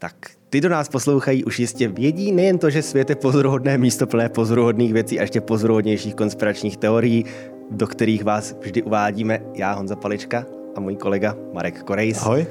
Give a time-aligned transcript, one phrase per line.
[0.00, 0.14] Tak
[0.50, 4.28] ty do nás poslouchají už jistě vědí nejen to, že svět je pozoruhodné místo plné
[4.28, 7.24] pozoruhodných věcí a ještě pozoruhodnějších konspiračních teorií,
[7.70, 12.18] do kterých vás vždy uvádíme já, Honza Palička a můj kolega Marek Korejs.
[12.22, 12.46] Ahoj.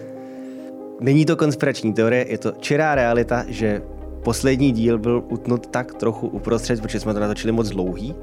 [1.00, 3.82] Není to konspirační teorie, je to čirá realita, že
[4.24, 8.16] poslední díl byl utnut tak trochu uprostřed, protože jsme to natočili moc dlouhý,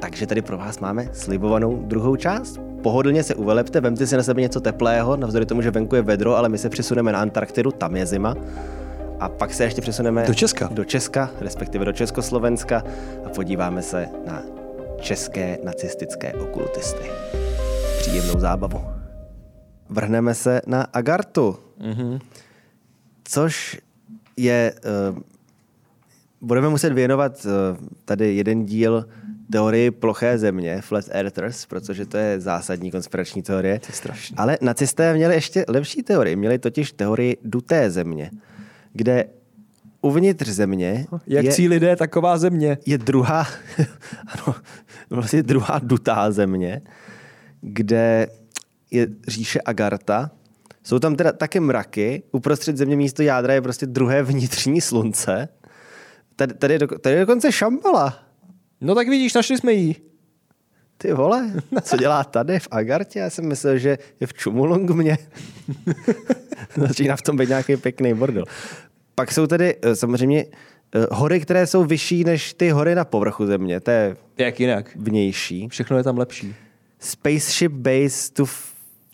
[0.00, 2.60] takže tady pro vás máme slibovanou druhou část.
[2.82, 6.36] Pohodlně se uvelepte, vemte si na sebe něco teplého, navzdory tomu, že venku je vedro,
[6.36, 8.34] ale my se přesuneme na Antarktidu, tam je zima.
[9.20, 10.68] A pak se ještě přesuneme Do Česka.
[10.72, 12.84] do Česka, respektive do Československa
[13.26, 14.42] a podíváme se na
[15.00, 17.04] české nacistické okultisty.
[17.98, 18.80] Příjemnou zábavu.
[19.88, 22.20] Vrhneme se na Agartu, mm-hmm.
[23.24, 23.80] což
[24.36, 24.74] je...
[25.12, 25.18] Uh,
[26.40, 29.04] budeme muset věnovat uh, tady jeden díl
[29.52, 33.78] teorii ploché země, Flat Earthers, protože to je zásadní konspirační teorie.
[33.78, 34.36] To je strašný.
[34.36, 36.36] Ale nacisté měli ještě lepší teorii.
[36.36, 38.30] Měli totiž teorii duté země,
[38.92, 39.24] kde
[40.00, 42.78] uvnitř země Jak je, cí lidé, taková země.
[42.86, 43.46] je druhá,
[44.26, 44.54] ano,
[45.10, 46.82] vlastně druhá dutá země,
[47.60, 48.26] kde
[48.90, 50.30] je říše Agarta.
[50.82, 55.48] Jsou tam teda také mraky, uprostřed země místo jádra je prostě druhé vnitřní slunce.
[56.36, 58.25] Tady, tady, je, doko, tady je dokonce šambala.
[58.80, 59.96] No tak vidíš, našli jsme jí.
[60.98, 63.18] Ty vole, co dělá tady v Agartě?
[63.18, 65.18] Já jsem myslel, že je v Čumulongmě.
[66.76, 68.44] Začíná v tom být nějaký pěkný bordel.
[69.14, 73.46] Pak jsou tady eh, samozřejmě eh, hory, které jsou vyšší než ty hory na povrchu
[73.46, 73.80] země.
[73.80, 74.96] To je Jak jinak?
[74.96, 75.68] vnější.
[75.68, 76.54] Všechno je tam lepší.
[77.00, 78.44] Spaceship base to,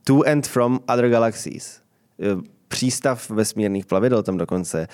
[0.05, 1.81] to and from other galaxies.
[2.23, 2.37] Eh,
[2.69, 4.89] Přístav vesmírných plavidel tam dokonce.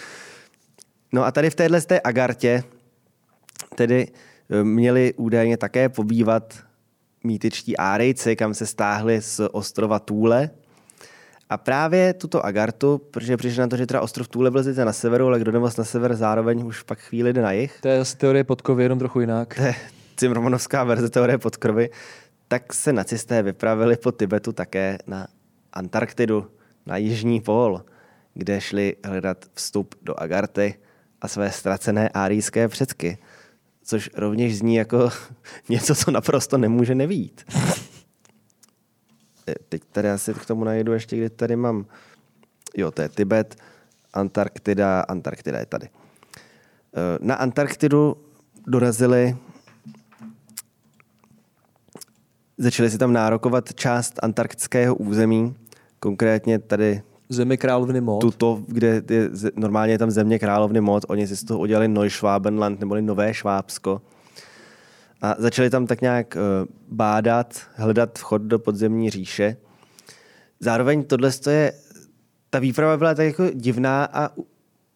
[1.12, 2.62] No a tady v téhle z té Agartě
[3.74, 4.08] tedy
[4.62, 6.54] měli údajně také pobývat
[7.24, 10.50] mýtičtí Árejci, kam se stáhli z ostrova Tule.
[11.50, 14.92] A právě tuto Agartu, protože přišli na to, že teda ostrov Tule byl sice na
[14.92, 18.04] severu, ale kdo nebo na sever zároveň už pak chvíli jde na jih, To je
[18.16, 19.54] teorie podkovy, jenom trochu jinak.
[19.54, 19.74] to je
[20.16, 21.90] Cimrmanovská verze teorie podkrovy,
[22.48, 25.26] tak se nacisté vypravili po Tibetu také na
[25.72, 26.46] Antarktidu,
[26.86, 27.84] na jižní pól,
[28.34, 30.74] kde šli hledat vstup do Agarty
[31.20, 33.18] a své ztracené árijské předky.
[33.88, 35.10] Což rovněž zní jako
[35.68, 37.44] něco, co naprosto nemůže nevít.
[39.48, 41.86] E, Teď tady asi k tomu najdu ještě, kde tady mám.
[42.76, 43.56] Jo, to je Tibet,
[44.12, 45.86] Antarktida, Antarktida je tady.
[45.86, 45.90] E,
[47.20, 48.16] Na Antarktidu
[48.66, 49.36] dorazili
[52.58, 55.56] začali si tam nárokovat část antarktického území,
[56.00, 58.20] konkrétně tady Zemi královny mod.
[58.20, 62.80] tuto, kde je, normálně je tam země královny mod, oni si z toho udělali Neuschwabenland,
[62.80, 64.02] neboli Nové Švábsko.
[65.22, 69.56] A začali tam tak nějak uh, bádat, hledat vchod do podzemní říše.
[70.60, 71.72] Zároveň tohle je,
[72.50, 74.30] ta výprava byla tak jako divná a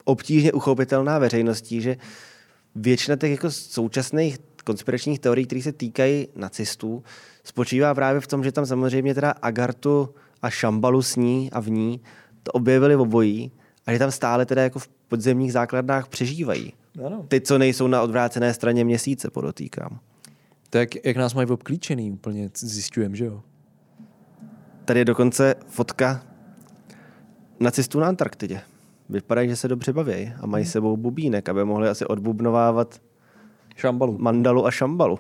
[0.05, 1.97] obtížně uchopitelná veřejností, že
[2.75, 7.03] většina těch jako současných konspiračních teorií, které se týkají nacistů,
[7.45, 11.71] spočívá právě v tom, že tam samozřejmě teda Agartu a Šambalu s ní a v
[11.71, 12.01] ní
[12.43, 13.53] to objevili obojí
[13.87, 16.73] a že tam stále teda jako v podzemních základnách přežívají.
[17.07, 17.25] Ano.
[17.29, 20.01] Ty, co nejsou na odvrácené straně měsíce, podotýkám.
[20.75, 23.43] Je jak, nás mají obklíčený úplně, zjišťujem, že jo?
[24.85, 26.23] Tady je dokonce fotka
[27.61, 28.61] nacistů na Antarktidě.
[29.09, 33.01] Vypadají, že se dobře baví a mají sebou bubínek, aby mohli asi odbubnovávat
[33.77, 34.19] Šambalu.
[34.19, 35.19] mandalu a šambalu.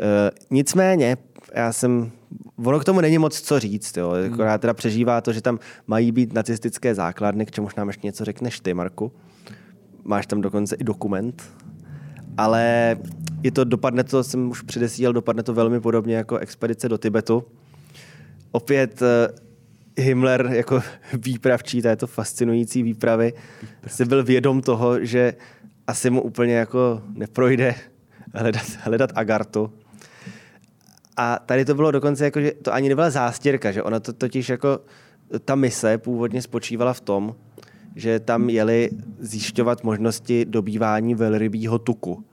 [0.00, 1.16] E, nicméně,
[1.54, 2.12] já jsem,
[2.56, 4.14] ono k tomu není moc co říct, jo.
[4.32, 8.24] akorát teda přežívá to, že tam mají být nacistické základny, k čemuž nám ještě něco
[8.24, 9.12] řekneš ty, Marku.
[10.04, 11.42] Máš tam dokonce i dokument.
[12.36, 12.96] Ale
[13.42, 17.44] je to, dopadne to, jsem už předesílal, dopadne to velmi podobně jako expedice do Tibetu.
[18.52, 19.28] Opět eh,
[20.02, 23.32] Himmler jako výpravčí této fascinující výpravy
[23.86, 25.34] si byl vědom toho, že
[25.86, 27.74] asi mu úplně jako neprojde
[28.34, 29.72] hledat, hledat Agartu.
[31.16, 34.48] A tady to bylo dokonce jako, že to ani nebyla zástěrka, že ona to totiž
[34.48, 34.80] jako,
[35.44, 37.34] ta mise původně spočívala v tom,
[37.96, 42.24] že tam jeli zjišťovat možnosti dobývání velrybího tuku.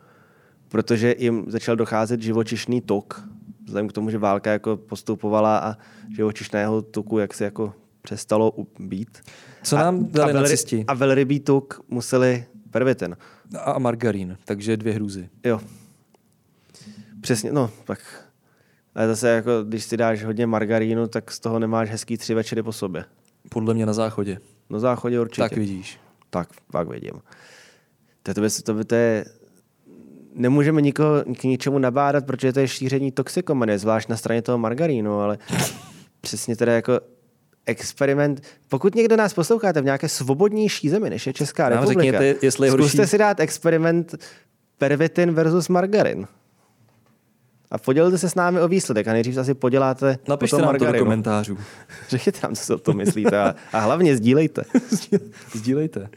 [0.69, 3.29] Protože jim začal docházet živočišný tuk,
[3.65, 5.77] vzhledem k tomu, že válka jako postupovala a
[6.15, 9.17] živočišného tuku jak se jako přestalo být.
[9.63, 10.85] Co nám dali a, velry- nacisti?
[10.87, 13.17] a velrybí tuk museli pervitin.
[13.63, 15.29] A margarín, takže dvě hrůzy.
[15.43, 15.61] Jo.
[17.21, 18.28] Přesně, no, tak.
[18.99, 22.63] Ale zase jako, když si dáš hodně margarínu, tak z toho nemáš hezký tři večery
[22.63, 23.05] po sobě.
[23.49, 24.37] Podle mě na záchodě.
[24.69, 25.41] Na záchodě určitě.
[25.41, 25.99] Tak vidíš.
[26.29, 27.11] Tak, pak vidím.
[28.23, 29.25] To, to, by, to, by, to je...
[30.33, 35.19] Nemůžeme nikoho k ničemu nabádat, protože to je šíření toxikomanie, zvlášť na straně toho margarínu,
[35.19, 35.37] ale
[36.21, 36.99] přesně teda jako
[37.65, 38.41] experiment.
[38.67, 42.67] Pokud někdo nás posloucháte v nějaké svobodnější zemi, než je Česká Nám republika, řekněte, jestli
[42.67, 44.15] je zkuste horší- si dát experiment
[44.77, 46.27] pervitin versus margarin.
[47.71, 50.73] A podělte se s námi o výsledek a nejdřív se asi poděláte Napište potom nám
[50.73, 51.05] to do margarinu.
[51.05, 51.57] komentářů.
[52.09, 54.63] Řekněte nám, co si o tom myslíte a, a hlavně sdílejte.
[55.53, 56.09] Sdílejte.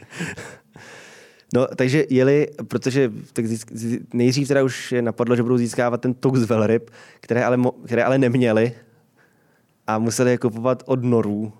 [1.53, 3.45] No, takže jeli, protože tak
[4.13, 6.89] nejdřív teda už je napadlo, že budou získávat ten tuk z velryb,
[7.19, 8.73] které ale, které ale neměli
[9.87, 11.53] a museli je kupovat od norů.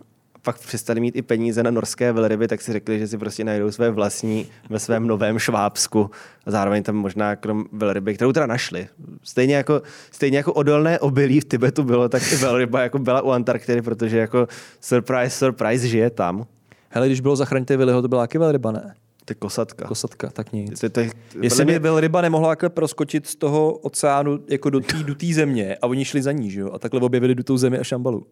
[0.45, 3.71] Pak přestali mít i peníze na norské velryby, tak si řekli, že si prostě najdou
[3.71, 6.11] své vlastní ve svém novém Švábsku.
[6.45, 8.87] A zároveň tam možná krom velryby, kterou teda našli.
[9.23, 9.81] Stejně jako,
[10.11, 14.17] stejně jako odolné obilí v Tibetu bylo, tak i velryba jako byla u Antarktidy, protože
[14.17, 14.47] jako
[14.81, 16.45] surprise, surprise žije tam.
[16.89, 18.95] Hele, když bylo Zachraňte Viliho, to byla taky velryba, ne?
[19.25, 19.87] To je kosatka.
[19.87, 20.79] Kosatka, tak nic.
[20.79, 21.11] To, to, je-
[21.41, 25.77] Jestli by mě- velryba nemohla takhle proskočit z toho oceánu jako do té do země
[25.81, 26.71] a oni šli za ní, že jo?
[26.73, 28.27] A takhle objevili dutou zemi a šambalu.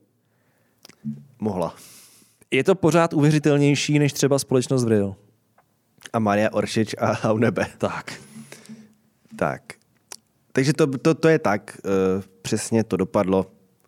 [1.39, 1.75] mohla.
[2.51, 5.15] Je to pořád uvěřitelnější než třeba společnost Vril.
[6.13, 7.65] A Maria Oršič a Haunebe.
[7.77, 8.13] Tak.
[9.35, 9.61] Tak.
[10.51, 11.77] Takže to, to, to je tak.
[11.85, 13.45] Uh, přesně to dopadlo.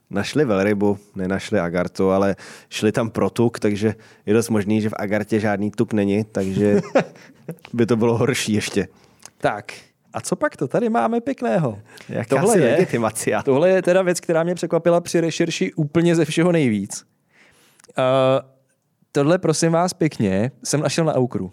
[0.09, 2.35] Našli velrybu, nenašli agartu, ale
[2.69, 3.95] šli tam pro tuk, takže
[4.25, 6.81] je dost možný, že v agartě žádný tuk není, takže
[7.73, 8.87] by to bylo horší ještě.
[9.37, 9.73] Tak.
[10.13, 11.79] A co pak to tady máme pěkného?
[12.09, 13.43] Jaká tohle, je, legitimacia.
[13.43, 17.05] tohle je teda věc, která mě překvapila při rešerši úplně ze všeho nejvíc.
[17.97, 18.52] Uh,
[19.15, 21.45] tohle, prosím vás pěkně, jsem našel na Aukru.
[21.45, 21.51] Uh,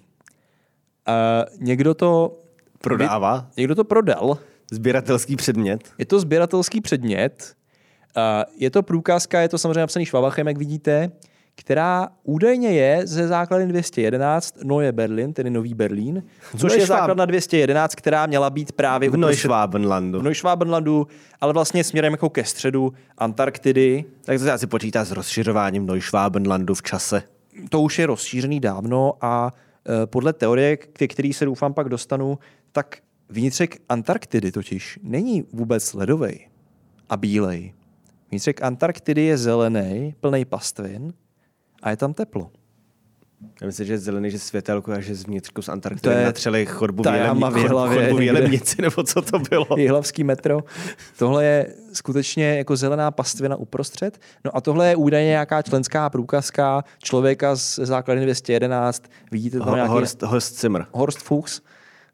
[1.67, 2.39] někdo to
[2.83, 4.39] Prodává Někdo to prodal.
[4.73, 5.93] sběratelský předmět.
[5.99, 7.55] Je to sběratelský předmět.
[8.17, 11.11] A je to průkazka, je to samozřejmě napsaný Švabachem, jak vidíte,
[11.55, 16.23] která údajně je ze základny 211 Neue Berlin, tedy Nový Berlín,
[16.57, 20.21] což je základna 211, která měla být právě V Neuschwabenlandu.
[20.21, 21.07] v Neuschwabenlandu,
[21.41, 24.05] ale vlastně směrem jako ke středu Antarktidy.
[24.25, 27.23] Tak to se asi počítá s rozšiřováním Neuschwabenlandu v čase.
[27.69, 32.39] To už je rozšířený dávno a e, podle teorie, ke který se doufám pak dostanu,
[32.73, 32.99] tak
[33.29, 36.47] vnitřek Antarktidy totiž není vůbec ledový
[37.09, 37.75] a bílej.
[38.31, 41.13] Vnitřek Antarktidy je zelený, plný pastvin
[41.83, 42.51] a je tam teplo.
[43.61, 46.25] Já myslím, že je zelený, že světelku a že z vnitřku z To Antarktidy je
[46.25, 47.41] natřeli chodbu v jelem-
[48.09, 49.67] chodbu jelemnici, nebo co to bylo.
[49.77, 50.61] Jihlavský metro.
[51.19, 54.19] Tohle je skutečně jako zelená pastvina uprostřed.
[54.45, 59.03] No a tohle je údajně nějaká členská průkazka člověka z základny 211.
[59.33, 60.87] Vidíte tam Ho- nějaký Horst, Horst Zimmer.
[60.93, 61.61] Horst Fuchs,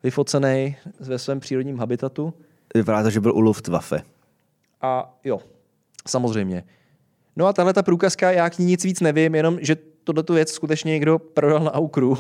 [0.03, 2.35] vyfocený ve svém přírodním habitatu.
[2.75, 4.03] Vypadá to, že byl u Luftwaffe.
[4.83, 5.41] A jo,
[6.09, 6.65] samozřejmě.
[7.37, 10.35] No a tahle ta průkazka, já k ní nic víc nevím, jenom, že tohle tu
[10.35, 12.19] věc skutečně někdo prodal na Aukru.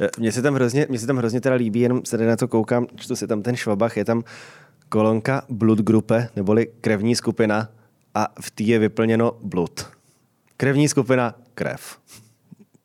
[0.00, 2.48] Eh, Mně se tam hrozně, mně se tam hrozně teda líbí, jenom se na to
[2.48, 4.22] koukám, čtu si tam ten švabach, je tam
[4.88, 7.68] kolonka Blutgruppe, neboli krevní skupina
[8.14, 9.86] a v té je vyplněno blud.
[10.56, 11.98] Krevní skupina krev.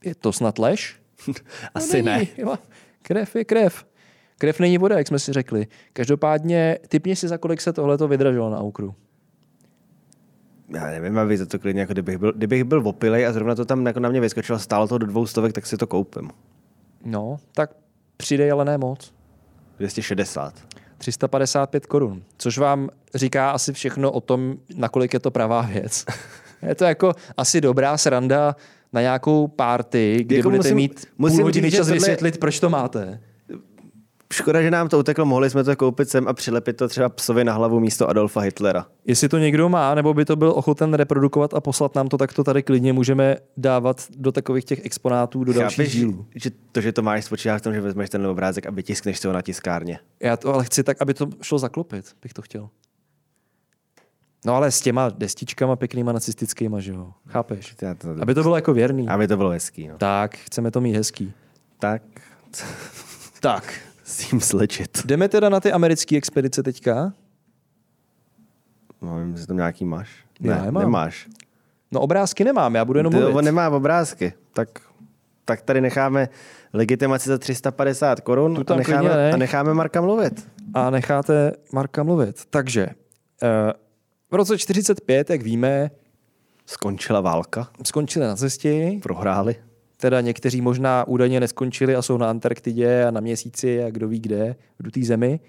[0.03, 0.99] Je to snad lež?
[1.75, 2.27] Asi no, ne.
[2.37, 2.55] Jo,
[3.01, 3.85] krev je krev.
[4.37, 5.67] Krev není voda, jak jsme si řekli.
[5.93, 8.95] Každopádně, typně si, za kolik se tohleto vydražilo na Aukru.
[10.73, 13.65] Já nevím, aby to, to klidně, jako kdybych byl, kdybych byl opilej a zrovna to
[13.65, 16.29] tam jako na mě vyskočilo, stálo to do dvou stovek, tak si to koupím.
[17.05, 17.71] No, tak
[18.17, 19.13] přidej, ale ne moc.
[19.77, 20.53] 260.
[20.97, 26.05] 355 korun, což vám říká asi všechno o tom, nakolik je to pravá věc.
[26.67, 28.55] Je to jako asi dobrá sranda
[28.93, 32.59] na nějakou party, kde Jako budete musím- mít musím půl hodiny čas tohle- vysvětlit, proč
[32.59, 33.19] to máte.
[34.33, 37.43] Škoda, že nám to uteklo, mohli jsme to koupit sem a přilepit to třeba psovi
[37.43, 38.85] na hlavu místo Adolfa Hitlera.
[39.05, 42.33] Jestli to někdo má, nebo by to byl ochoten reprodukovat a poslat nám to, tak
[42.33, 46.25] to tady klidně můžeme dávat do takových těch exponátů do dalších Chápeš, dílů.
[46.35, 49.33] že to, že to máš, spočívá v tom, že vezmeš ten obrázek a vytiskneš ho
[49.33, 49.99] na tiskárně.
[50.19, 52.69] Já to ale chci tak, aby to šlo zaklopit, bych to chtěl.
[54.45, 57.11] No ale s těma destičkama pěknýma nacistickýma, že jo?
[57.27, 57.75] Chápeš?
[57.81, 59.07] Já to, Aby to bylo jako věrný.
[59.09, 59.87] aby to bylo hezký.
[59.87, 59.97] No.
[59.97, 61.33] Tak, chceme to mít hezký.
[61.79, 62.01] Tak,
[63.39, 63.73] Tak,
[64.09, 65.05] s tím slečit.
[65.05, 67.13] jdeme teda na ty americké expedice teďka.
[69.01, 70.25] No, nevím, jestli tam nějaký máš.
[70.41, 70.83] Já Ne, nemám.
[70.83, 71.27] nemáš.
[71.91, 73.35] No obrázky nemám, já budu jenom Ty, mluvit.
[73.35, 74.33] on nemá obrázky.
[74.53, 74.69] Tak,
[75.45, 76.29] tak tady necháme
[76.73, 79.33] legitimaci za 350 korun Tu a necháme, nech.
[79.33, 80.47] a necháme Marka mluvit.
[80.73, 82.45] A necháte Marka mluvit.
[82.49, 82.87] Takže,
[83.43, 83.73] eh,
[84.31, 85.91] v roce 45, jak víme,
[86.65, 89.55] Skončila válka, skončili na cestě, prohráli.
[90.01, 94.19] Teda někteří možná údajně neskončili a jsou na Antarktidě a na měsíci a kdo ví
[94.19, 95.39] kde, v dutý zemi.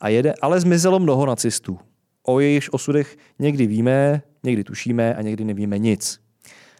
[0.00, 1.78] A jede, ale zmizelo mnoho nacistů.
[2.22, 6.20] O jejichž osudech někdy víme, někdy tušíme a někdy nevíme nic.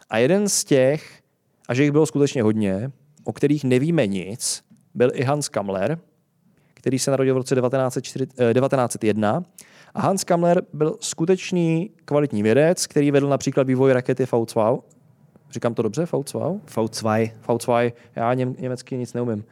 [0.09, 1.21] A jeden z těch,
[1.67, 2.91] a že jich bylo skutečně hodně,
[3.23, 4.63] o kterých nevíme nic,
[4.93, 5.99] byl i Hans Kammler,
[6.73, 9.43] který se narodil v roce 1904 eh, 1901.
[9.93, 14.81] A Hans Kammler byl skutečný kvalitní vědec, který vedl například vývoj rakety V2,
[15.53, 16.59] Říkám to dobře, V2?
[16.75, 17.31] V2.
[17.47, 19.43] V2, já něm, německy nic neumím.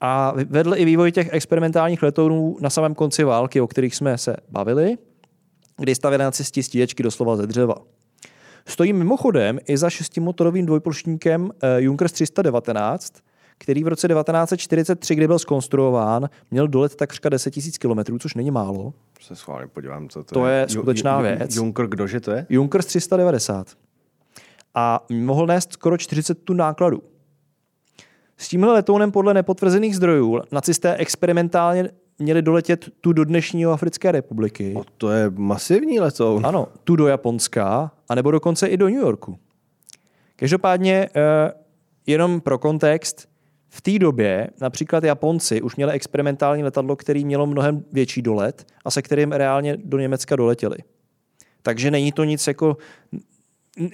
[0.00, 4.36] A vedl i vývoj těch experimentálních letounů na samém konci války, o kterých jsme se
[4.50, 4.96] bavili,
[5.76, 7.74] kdy stavěli na cestě stíhačky doslova ze dřeva.
[8.66, 13.12] Stojí mimochodem i za šestimotorovým dvojplošníkem eh, Junkers 319,
[13.58, 18.50] který v roce 1943, kdy byl skonstruován, měl dolet takřka 10 000 km, což není
[18.50, 18.92] málo.
[19.20, 21.56] Se schválně podívám, co to, To je Ju- skutečná Ju- věc.
[21.56, 22.46] Juncker, kdože to je?
[22.48, 23.66] Junkers 390.
[24.78, 27.02] A mohl nést skoro 40 tun nákladu.
[28.36, 34.74] S tímhle letounem podle nepotvrzených zdrojů nacisté experimentálně měli doletět tu do dnešního Africké republiky.
[34.76, 36.46] O, to je masivní letoun.
[36.46, 39.38] Ano, tu do Japonska, anebo dokonce i do New Yorku.
[40.36, 41.52] Každopádně, eh,
[42.06, 43.28] jenom pro kontext,
[43.68, 48.90] v té době například Japonci už měli experimentální letadlo, který mělo mnohem větší dolet a
[48.90, 50.76] se kterým reálně do Německa doletěli.
[51.62, 52.76] Takže není to nic jako,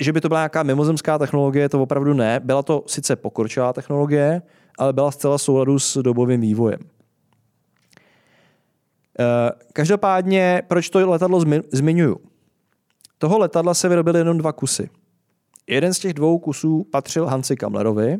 [0.00, 2.40] že by to byla nějaká mimozemská technologie, to opravdu ne.
[2.44, 4.42] Byla to sice pokročilá technologie,
[4.78, 6.80] ale byla zcela souladu s dobovým vývojem.
[9.20, 12.16] Eh, Každopádně, proč to letadlo zmi- zmiňuju?
[13.18, 14.90] Toho letadla se vyrobily jenom dva kusy.
[15.66, 18.16] Jeden z těch dvou kusů patřil Hansi Kamlerovi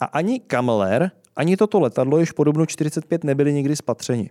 [0.00, 4.30] a ani Kamler, ani toto letadlo již po dubnu 45 nebyly nikdy spatřeni.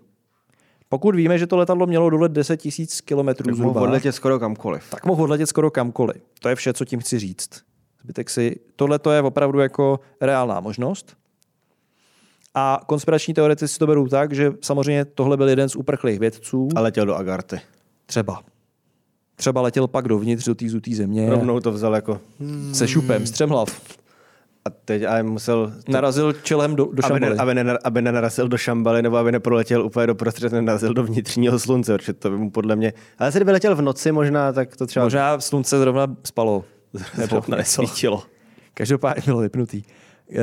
[0.91, 4.39] Pokud víme, že to letadlo mělo dolet 10 000 km Tak mohl zhruba, odletět skoro
[4.39, 4.89] kamkoliv.
[4.89, 6.21] tak mohl odletět skoro kamkoliv.
[6.39, 7.49] To je vše, co tím chci říct.
[8.03, 11.17] Zbytek si, tohle to je opravdu jako reálná možnost.
[12.55, 16.69] A konspirační teoretici to berou tak, že samozřejmě tohle byl jeden z uprchlých vědců.
[16.75, 17.61] A letěl do Agarty.
[18.05, 18.41] Třeba.
[19.35, 22.19] Třeba letěl pak dovnitř do té zutý země Rovnou to vzal jako...
[22.73, 23.81] se šupem, střemhlav.
[24.65, 25.73] A teď ale musel...
[25.85, 27.37] To, Narazil čelem do, do aby, ne, šambaly.
[27.37, 31.59] aby, ne, aby nenarazil do šambaly, nebo aby neproletěl úplně do prostřed, nenarazil do vnitřního
[31.59, 32.93] slunce, protože to by mu podle mě...
[33.19, 35.05] Ale se kdyby letěl v noci možná, tak to třeba...
[35.05, 36.63] Možná slunce zrovna spalo.
[37.17, 38.23] Nebo nesvítilo.
[38.73, 39.83] Každopádně bylo vypnutý.
[40.29, 40.37] Uh,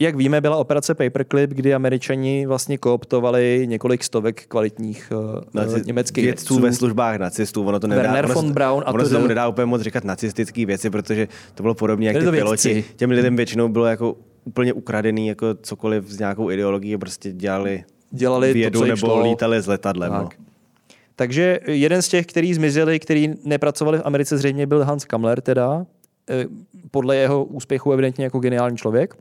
[0.00, 6.24] jak víme, byla operace Paperclip, kdy američani vlastně kooptovali několik stovek kvalitních uh, Naci- německých
[6.24, 6.62] vědců vědců.
[6.66, 7.64] ve službách nacistů.
[7.66, 9.66] Ono to nedá, Werner ono, von se- Braun a ono se to- tomu nedá úplně
[9.66, 12.68] moc říkat nacistické věci, protože to bylo podobně jak ty to piloti.
[12.74, 12.90] vědci.
[12.96, 18.48] Těm lidem většinou bylo jako úplně ukradený jako cokoliv s nějakou ideologií prostě dělali, Dělali
[18.48, 19.22] to, vědu co jim nebo šlo.
[19.22, 20.12] lítali s letadlem.
[20.12, 20.18] No.
[20.22, 20.36] Tak.
[21.16, 25.86] Takže jeden z těch, který zmizeli, který nepracovali v Americe, zřejmě byl Hans Kamler, teda
[26.30, 26.44] eh,
[26.90, 29.14] podle jeho úspěchu evidentně jako geniální člověk.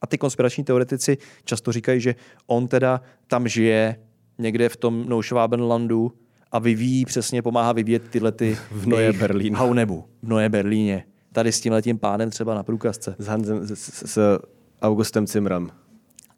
[0.00, 2.14] A ty konspirační teoretici často říkají, že
[2.46, 3.96] on teda tam žije
[4.38, 6.12] někde v tom Neuschwabenlandu
[6.52, 9.54] a vyvíjí přesně, pomáhá vyvíjet tyhle ty V jejich Berlín.
[9.56, 11.04] Haunebu, v Neue Berlíně.
[11.32, 13.16] Tady s tímhletím pánem třeba na průkazce.
[13.18, 14.40] S, Hansem, s, s, s
[14.82, 15.70] Augustem Cimram.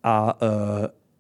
[0.02, 0.49] A uh,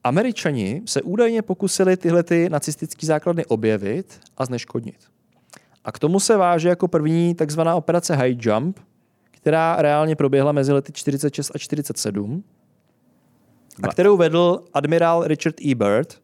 [0.04, 4.98] američani se údajně pokusili tyhle ty nacistické základny objevit a zneškodnit.
[5.84, 8.78] A k tomu se váže jako první takzvaná operace High Jump,
[9.42, 12.44] která reálně proběhla mezi lety 46 a 47
[13.82, 15.74] a kterou vedl admirál Richard E.
[15.74, 16.20] Byrd.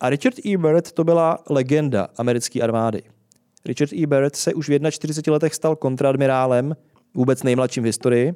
[0.00, 0.56] A Richard E.
[0.56, 3.02] Byrd to byla legenda americké armády.
[3.64, 4.06] Richard E.
[4.06, 6.76] Byrd se už v 41 letech stal kontradmirálem,
[7.14, 8.34] vůbec nejmladším v historii.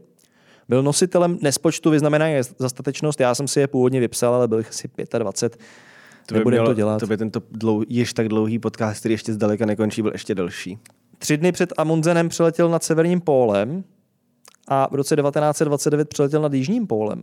[0.68, 4.68] Byl nositelem nespočtu vyznamenání za statečnost, já jsem si je původně vypsal, ale byl jich
[4.68, 5.66] asi 25.
[6.26, 7.00] To by, mělo, to dělat.
[7.00, 10.78] to by tento dlou, již tak dlouhý podcast, který ještě zdaleka nekončí, byl ještě delší.
[11.18, 13.84] Tři dny před Amundsenem přiletěl nad severním pólem
[14.68, 17.22] a v roce 1929 přiletěl nad jižním pólem.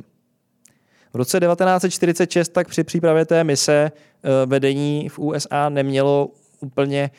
[1.13, 7.11] V roce 1946 tak při přípravě té mise eh, vedení v USA nemělo úplně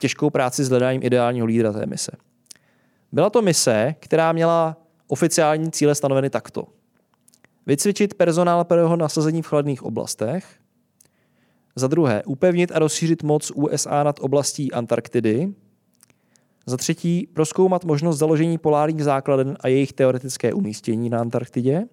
[0.00, 2.12] těžkou práci s hledáním ideálního lídra té mise.
[3.12, 4.76] Byla to mise, která měla
[5.08, 6.66] oficiální cíle stanoveny takto.
[7.66, 10.44] Vycvičit personál pro jeho nasazení v chladných oblastech,
[11.76, 15.52] za druhé, upevnit a rozšířit moc USA nad oblastí Antarktidy,
[16.66, 21.84] za třetí, proskoumat možnost založení polárních základen a jejich teoretické umístění na Antarktidě.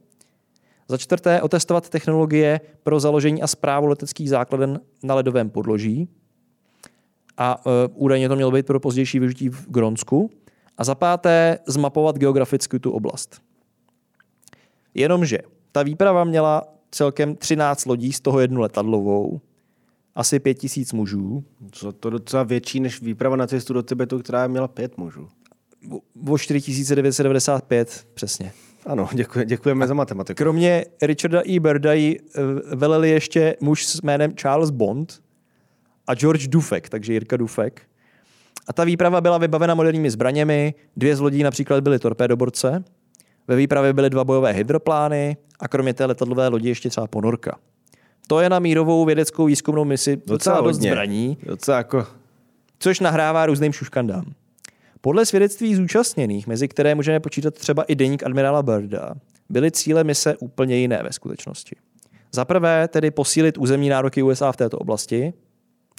[0.87, 6.09] Za čtvrté, otestovat technologie pro založení a zprávu leteckých základen na ledovém podloží.
[7.37, 10.31] A e, údajně to mělo být pro pozdější využití v Gronsku.
[10.77, 13.41] A za páté, zmapovat geograficky tu oblast.
[14.93, 15.37] Jenomže
[15.71, 19.41] ta výprava měla celkem 13 lodí, z toho jednu letadlovou,
[20.19, 24.67] asi 5000 mužů, Co to docela větší než výprava na cestu do Tibetu, která měla
[24.67, 25.27] pět mužů.
[26.29, 28.51] o 4995 přesně.
[28.85, 30.37] Ano, děkuji, děkujeme za matematiku.
[30.37, 31.59] Kromě Richarda E.
[31.59, 32.41] Berda jí eh,
[32.75, 35.21] veleli ještě muž s jménem Charles Bond
[36.07, 37.81] a George Dufek, takže Jirka Dufek.
[38.67, 42.83] A ta výprava byla vybavena moderními zbraněmi, dvě z lodí například byly torpédoborce,
[43.47, 47.59] ve výpravě byly dva bojové hydroplány a kromě té letadlové lodi ještě třeba ponorka.
[48.29, 52.07] To je na mírovou vědeckou výzkumnou misi docela, docela dost zbraní, Docela jako...
[52.79, 54.25] což nahrává různým šuškandám.
[55.01, 59.13] Podle svědectví zúčastněných, mezi které můžeme počítat třeba i deník admirála Birda,
[59.49, 61.75] byly cíle mise úplně jiné ve skutečnosti.
[62.31, 65.33] Za prvé tedy posílit územní nároky USA v této oblasti,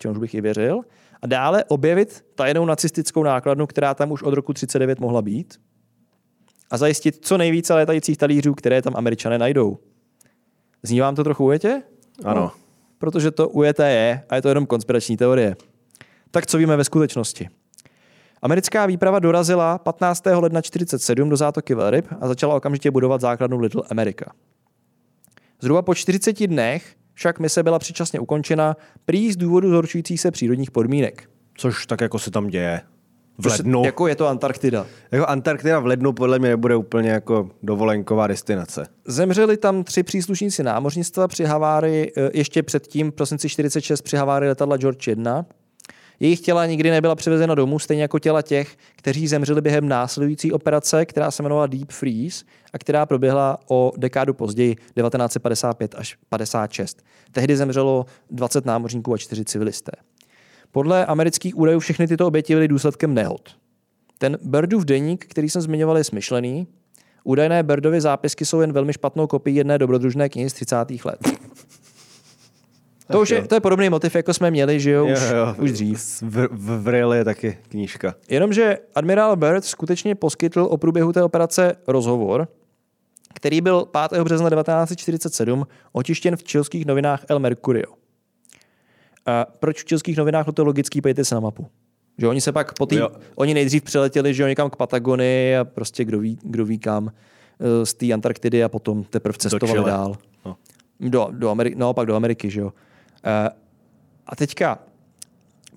[0.00, 0.80] čemuž bych i věřil,
[1.22, 5.60] a dále objevit tajnou nacistickou nákladnu, která tam už od roku 39 mohla být,
[6.70, 9.78] a zajistit co nejvíce létajících talířů, které tam američané najdou.
[10.82, 11.82] Zní vám to trochu ujetě?
[12.24, 12.40] Ano.
[12.40, 12.52] No,
[12.98, 15.56] protože to ujeté je a je to jenom konspirační teorie.
[16.30, 17.48] Tak co víme ve skutečnosti?
[18.42, 20.26] Americká výprava dorazila 15.
[20.26, 24.32] ledna 1947 do zátoky Velryb a začala okamžitě budovat základnu Little America.
[25.60, 30.70] Zhruba po 40 dnech však mise byla předčasně ukončena prý z důvodu zhoršujících se přírodních
[30.70, 31.30] podmínek.
[31.54, 32.80] Což tak jako se tam děje.
[33.40, 33.84] V Prostě lednu.
[33.84, 34.86] Jako je to Antarktida.
[35.12, 38.86] Jako Antarktida v lednu podle mě nebude úplně jako dovolenková destinace.
[39.06, 44.48] Zemřeli tam tři příslušníci námořnictva při havárii, eh, ještě předtím v prosinci 46 při havárii
[44.48, 45.46] letadla George 1.
[46.20, 51.06] Jejich těla nikdy nebyla přivezena domů, stejně jako těla těch, kteří zemřeli během následující operace,
[51.06, 57.02] která se jmenovala Deep Freeze a která proběhla o dekádu později, 1955 až 56.
[57.32, 59.92] Tehdy zemřelo 20 námořníků a 4 civilisté.
[60.72, 63.56] Podle amerických údajů všechny tyto oběti byly důsledkem nehod.
[64.18, 66.66] Ten Birdův deník, který jsem zmiňoval, je smyšlený.
[67.24, 70.76] Údajné Birdovy zápisky jsou jen velmi špatnou kopií jedné dobrodružné knihy z 30.
[71.04, 71.18] let.
[73.12, 75.20] To, už je, to je podobný motiv, jako jsme měli, že jo, už,
[75.58, 75.98] už dřív.
[75.98, 78.14] V, v, v Vril je taky knížka.
[78.28, 82.48] Jenomže admirál Byrd skutečně poskytl o průběhu té operace rozhovor,
[83.34, 84.22] který byl 5.
[84.22, 87.99] března 1947 otištěn v čilských novinách El Mercurio.
[89.30, 90.46] A proč v čilských novinách?
[90.46, 91.66] No to je logický, pejte se na mapu.
[92.18, 92.98] Že oni se pak po tý,
[93.34, 97.12] oni nejdřív přiletěli, že jo, někam k Patagonii a prostě kdo ví, kdo ví kam
[97.12, 100.16] eh, z té Antarktidy a potom teprve cestovali dál.
[100.46, 100.56] No.
[101.00, 102.72] Do, do Ameriky, naopak do Ameriky, že jo.
[103.24, 103.50] Eh,
[104.26, 104.78] A teďka,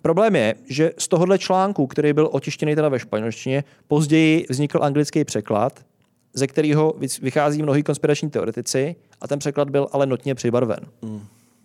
[0.02, 5.24] problém je, že z tohohle článku, který byl otištěný teda ve španělštině, později vznikl anglický
[5.26, 5.86] překlad,
[6.34, 10.80] ze kterého vychází mnohý konspirační teoretici a ten překlad byl ale notně přibarven.
[11.02, 11.22] Mm.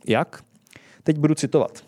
[0.07, 0.43] Jak?
[1.03, 1.85] Teď budu citovat.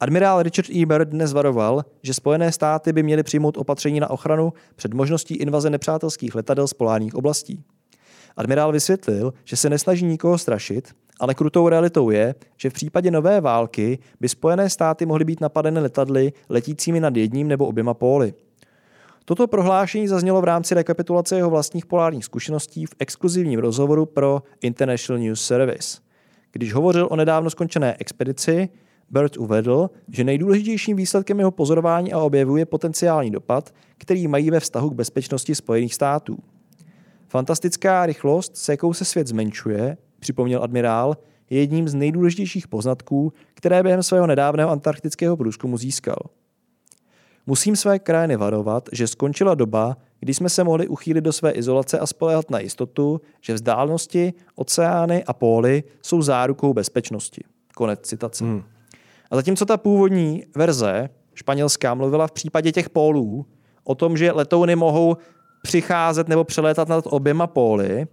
[0.00, 0.86] Admirál Richard E.
[0.86, 5.70] Byrd dnes varoval, že Spojené státy by měly přijmout opatření na ochranu před možností invaze
[5.70, 7.64] nepřátelských letadel z polárních oblastí.
[8.36, 10.88] Admirál vysvětlil, že se nesnaží nikoho strašit,
[11.20, 15.80] ale krutou realitou je, že v případě nové války by Spojené státy mohly být napadeny
[15.80, 18.34] letadly letícími nad jedním nebo oběma póly.
[19.24, 25.22] Toto prohlášení zaznělo v rámci rekapitulace jeho vlastních polárních zkušeností v exkluzivním rozhovoru pro International
[25.22, 26.03] News Service.
[26.54, 28.68] Když hovořil o nedávno skončené expedici,
[29.10, 34.60] Byrd uvedl, že nejdůležitějším výsledkem jeho pozorování a objevu je potenciální dopad, který mají ve
[34.60, 36.38] vztahu k bezpečnosti Spojených států.
[37.28, 41.16] Fantastická rychlost, se jakou se svět zmenšuje, připomněl admirál,
[41.50, 46.18] je jedním z nejdůležitějších poznatků, které během svého nedávného antarktického průzkumu získal.
[47.46, 51.98] Musím své krajiny varovat, že skončila doba, kdy jsme se mohli uchýlit do své izolace
[51.98, 57.44] a spolehat na jistotu, že vzdálenosti, oceány a póly jsou zárukou bezpečnosti.
[57.74, 58.44] Konec citace.
[58.44, 58.62] Hmm.
[59.30, 63.46] A zatímco ta původní verze španělská mluvila v případě těch pólů
[63.84, 65.16] o tom, že letouny mohou
[65.62, 68.06] přicházet nebo přelétat nad oběma póly,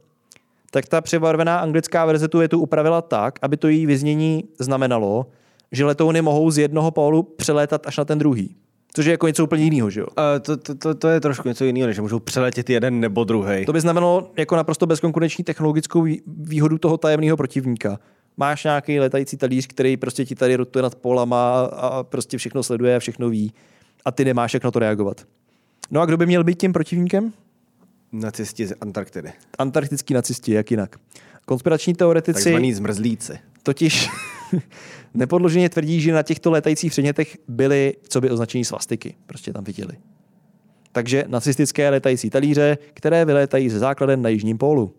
[0.72, 5.26] tak ta přebarvená anglická verze tu větu upravila tak, aby to její vyznění znamenalo,
[5.72, 8.56] že letouny mohou z jednoho pólu přelétat až na ten druhý.
[8.94, 10.08] Což je jako něco úplně jiného, že jo?
[10.18, 13.24] A to, to, to, to, je trošku něco jiného, než že můžou přeletět jeden nebo
[13.24, 13.66] druhý.
[13.66, 18.00] To by znamenalo jako naprosto bezkonkurenční technologickou vý- výhodu toho tajemného protivníka.
[18.38, 22.96] Máš nějaký letající talíř, který prostě ti tady rotuje nad polama a prostě všechno sleduje
[22.96, 23.54] a všechno ví.
[24.06, 25.26] A ty nemáš jak na to reagovat.
[25.92, 27.34] No a kdo by měl být tím protivníkem?
[28.12, 29.32] Nacisti z Antarktidy.
[29.58, 30.96] Antarktický nacisti, jak jinak.
[31.46, 33.40] Konspirační teoretici Takzvaný zmrzlíci.
[33.64, 34.10] totiž
[35.14, 39.16] nepodloženě tvrdí, že na těchto létajících předmětech byly, co by označení svastiky.
[39.26, 39.94] Prostě tam viděli.
[40.92, 44.94] Takže nacistické létající talíře, které vylétají ze základen na jižním pólu.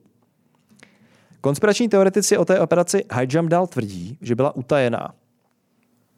[1.40, 5.14] Konspirační teoretici o té operaci High Jump dál tvrdí, že byla utajená.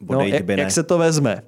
[0.09, 1.41] No, jak, jak se to vezme?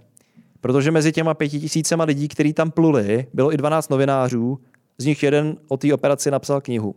[0.62, 4.60] Protože mezi těma pěti tisícema lidí, kteří tam pluli, bylo i 12 novinářů,
[4.98, 6.96] z nich jeden o té operaci napsal knihu.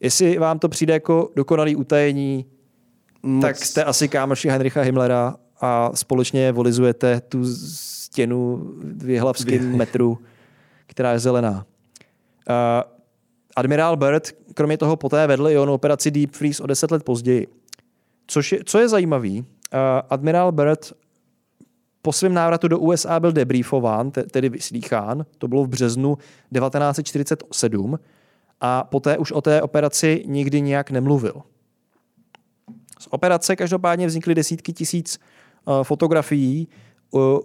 [0.00, 2.46] Jestli vám to přijde jako dokonalý utajení,
[3.22, 10.18] Moc- tak jste asi kámoši Heinricha Himmlera a společně volizujete tu stěnu v jihlavském metru,
[10.86, 11.50] která je zelená.
[11.50, 12.54] Uh,
[13.56, 17.46] admirál Byrd kromě toho poté vedl i onu operaci Deep Freeze o deset let později.
[18.26, 19.46] Což je, co je zajímavý, uh,
[20.10, 20.92] admirál Byrd
[22.02, 26.16] po svém návratu do USA byl debriefován, te- tedy vyslýchán, to bylo v březnu
[26.54, 27.98] 1947,
[28.60, 31.42] a poté už o té operaci nikdy nijak nemluvil.
[32.98, 35.18] Z operace každopádně vznikly desítky tisíc
[35.64, 36.68] uh, fotografií,
[37.10, 37.38] uh,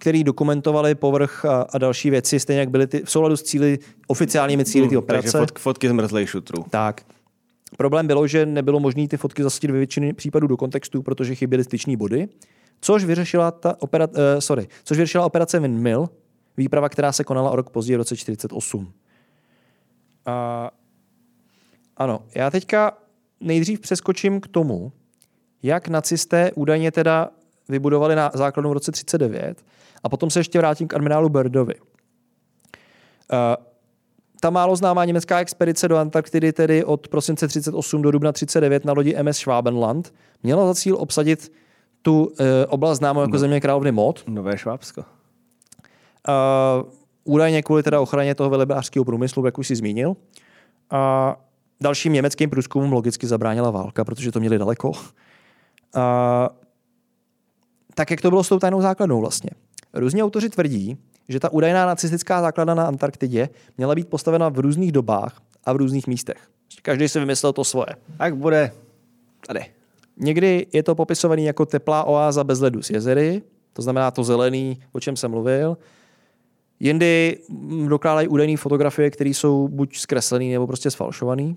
[0.00, 3.78] který dokumentovali povrch a, a další věci, stejně jak byly ty, v souladu s cíly,
[4.06, 5.22] oficiálními cíly ty operace.
[5.22, 6.64] Takže fotky, fotky zmrzlej šutrů.
[6.70, 7.00] Tak.
[7.76, 11.64] Problém bylo, že nebylo možné ty fotky zasadit ve většině případů do kontextu, protože chyběly
[11.64, 12.28] styční body,
[12.80, 16.08] což vyřešila, ta opera, uh, sorry, což vyřešila operace Windmill,
[16.56, 18.92] výprava, která se konala o rok později v roce 48.
[20.26, 20.70] A,
[21.96, 22.98] ano, já teďka
[23.40, 24.92] nejdřív přeskočím k tomu,
[25.62, 27.28] jak nacisté údajně teda
[27.68, 29.64] vybudovali na základnu v roce 39
[30.02, 31.74] a potom se ještě vrátím k admirálu Birdovi.
[31.74, 31.88] Uh,
[34.40, 38.92] ta málo známá německá expedice do Antarktidy, tedy od prosince 38 do dubna 39 na
[38.92, 41.52] lodi MS Schwabenland, měla za cíl obsadit
[42.02, 42.34] tu uh,
[42.68, 43.38] oblast známou jako no.
[43.38, 44.24] země královny Mod.
[44.26, 45.00] Nové Švábsko.
[45.00, 46.90] Uh,
[47.24, 50.16] údajně kvůli teda ochraně toho velebářského průmyslu, jak už si zmínil.
[50.90, 51.36] A
[51.80, 54.92] dalším německým průzkumům logicky zabránila válka, protože to měli daleko.
[55.94, 56.50] A,
[57.94, 59.50] tak jak to bylo s tou tajnou základnou vlastně?
[59.94, 60.98] Různí autoři tvrdí,
[61.28, 65.76] že ta údajná nacistická základna na Antarktidě měla být postavena v různých dobách a v
[65.76, 66.48] různých místech.
[66.82, 67.96] Každý si vymyslel to svoje.
[68.18, 68.72] Tak bude
[69.46, 69.66] tady.
[70.16, 74.82] Někdy je to popisovaný jako teplá oáza bez ledu z jezery, to znamená to zelený,
[74.92, 75.78] o čem jsem mluvil.
[76.80, 77.38] Jindy
[77.88, 81.54] dokládají údajné fotografie, které jsou buď zkreslené nebo prostě sfalšované.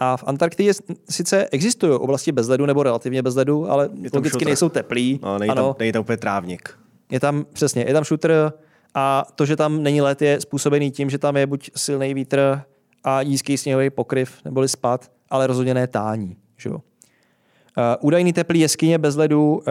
[0.00, 0.72] A v Antarktidě
[1.10, 4.44] sice existují oblasti bez ledu nebo relativně bez ledu, ale logicky šutr.
[4.44, 5.20] nejsou teplý.
[5.22, 5.62] No, není, ano.
[5.62, 6.78] Tam, není tam úplně trávník.
[7.10, 8.52] Je tam, přesně, je tam šutr
[8.94, 12.62] a to, že tam není let, je způsobený tím, že tam je buď silný vítr
[13.04, 16.36] a nízký sněhový pokryv neboli spad, ale rozhodně ne tání.
[16.56, 16.74] Že jo?
[16.74, 19.62] Uh, údajný teplý jeskyně bez ledu uh,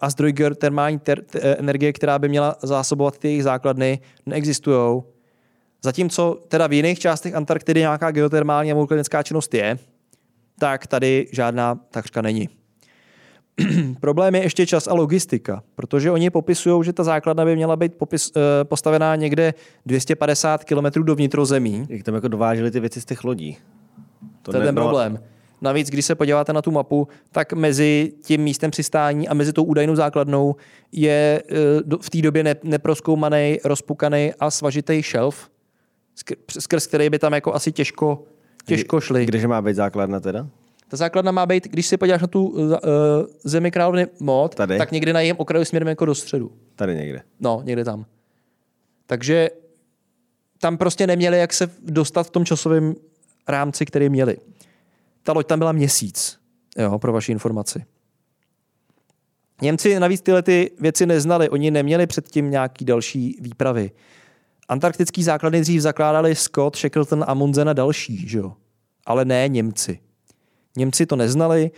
[0.00, 5.02] a zdroj termální ter- t- energie, která by měla zásobovat ty jejich základny, neexistují.
[5.82, 9.78] Zatímco teda v jiných částech Antarktidy nějaká geotermální a vulkanická činnost je,
[10.58, 12.48] tak tady žádná takřka není.
[14.00, 17.94] Problém je ještě čas a logistika, protože oni popisují, že ta základna by měla být
[17.94, 19.54] popis, uh, postavená někde
[19.86, 21.86] 250 km do vnitrozemí.
[21.88, 23.58] Jak tam jako dováželi ty věci z těch lodí?
[24.42, 25.18] To, to je ten problém.
[25.62, 29.64] Navíc, když se podíváte na tu mapu, tak mezi tím místem přistání a mezi tou
[29.64, 30.56] údajnou základnou
[30.92, 31.42] je
[31.90, 35.49] uh, v té době ne, neproskoumaný, rozpukaný a svažitý šelf,
[36.58, 38.24] skrz který by tam jako asi těžko,
[38.66, 39.26] těžko šli.
[39.26, 40.48] Kdeže má být základna teda?
[40.88, 42.76] Ta základna má být, když se podíváš na tu uh,
[43.44, 44.78] zemi královny mod, Tady?
[44.78, 46.52] tak někde na jejím okraju směrem jako do středu.
[46.76, 47.22] Tady někde.
[47.40, 48.06] No, někde tam.
[49.06, 49.50] Takže
[50.58, 52.94] tam prostě neměli jak se dostat v tom časovém
[53.48, 54.36] rámci, který měli.
[55.22, 56.38] Ta loď tam byla měsíc,
[56.78, 57.84] jo, pro vaši informaci.
[59.62, 63.90] Němci navíc tyhle ty věci neznali, oni neměli předtím nějaký další výpravy.
[64.70, 68.52] Antarktický základny dřív zakládali Scott, Shackleton, Amundsen a další, že jo?
[69.06, 69.98] ale ne Němci.
[70.76, 71.70] Němci to neznali,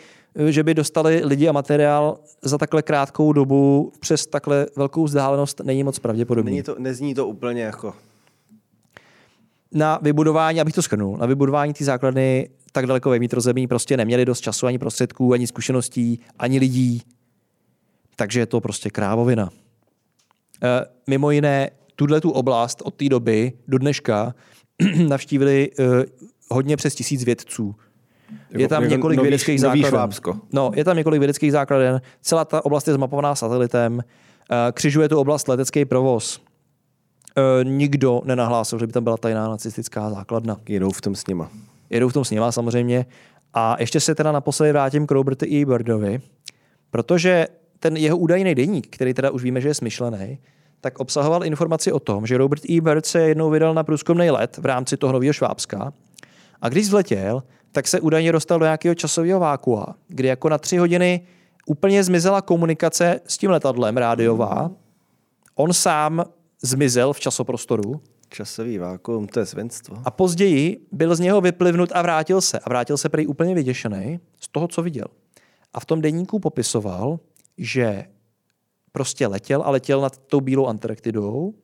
[0.49, 5.85] že by dostali lidi a materiál za takhle krátkou dobu přes takhle velkou vzdálenost není
[5.85, 6.51] moc pravděpodobný.
[6.51, 7.95] Není to, nezní to úplně jako...
[9.75, 14.25] Na vybudování, abych to schrnul, na vybudování té základny tak daleko ve vnitrozemí prostě neměli
[14.25, 17.03] dost času, ani prostředků, ani zkušeností, ani lidí.
[18.17, 19.51] Takže je to prostě krávovina.
[20.63, 21.71] E, mimo jiné,
[22.07, 24.35] tuhle tu oblast od té doby do dneška
[25.09, 25.85] navštívili e,
[26.51, 27.75] hodně přes tisíc vědců.
[28.51, 29.91] Je tam jako několik nový, vědeckých základen.
[29.91, 30.39] Švábsko.
[30.53, 32.01] No, je tam několik vědeckých základen.
[32.21, 34.01] Celá ta oblast je zmapovaná satelitem.
[34.01, 36.41] E, křižuje tu oblast letecký provoz.
[37.37, 40.57] E, nikdo nenahlásil, že by tam byla tajná nacistická základna.
[40.69, 41.51] Jedou v tom s nima.
[41.91, 43.07] Jedou v tom s nima samozřejmě.
[43.55, 45.65] A ještě se teda naposledy vrátím k Robertu E.
[45.65, 46.21] Birdovi,
[46.91, 47.47] protože
[47.79, 50.39] ten jeho údajný deník, který teda už víme, že je smyšlený,
[50.83, 52.81] tak obsahoval informaci o tom, že Robert E.
[52.81, 55.93] Bird se jednou vydal na průzkumný let v rámci toho nového Švábska
[56.63, 57.43] a když vzletěl,
[57.73, 61.27] tak se údajně dostal do nějakého časového vákua, kdy jako na tři hodiny
[61.67, 64.71] úplně zmizela komunikace s tím letadlem rádiová.
[65.55, 66.25] On sám
[66.63, 68.01] zmizel v časoprostoru.
[68.29, 69.97] Časový vákuum, to je svinstvo.
[70.05, 72.59] A později byl z něho vyplivnut a vrátil se.
[72.59, 75.07] A vrátil se prý úplně vyděšený z toho, co viděl.
[75.75, 77.19] A v tom denníku popisoval,
[77.59, 78.05] že
[78.93, 81.55] prostě letěl a letěl nad tou bílou Antarktidou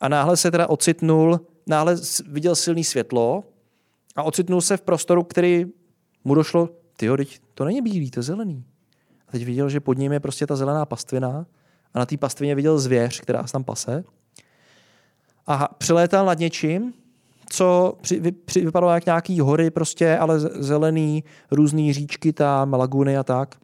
[0.00, 3.44] a náhle se teda ocitnul, náhle viděl silný světlo
[4.16, 5.66] a ocitnul se v prostoru, který
[6.24, 7.08] mu došlo, ty
[7.54, 8.64] to není bílý, to je zelený.
[9.28, 11.46] A teď viděl, že pod ním je prostě ta zelená pastvina
[11.94, 14.04] a na té pastvině viděl zvěř, která se tam pase.
[15.46, 16.92] A přilétal nad něčím,
[17.50, 23.24] co při, při, vypadalo jak nějaký hory prostě, ale zelený, různé říčky tam, laguny a
[23.24, 23.54] tak.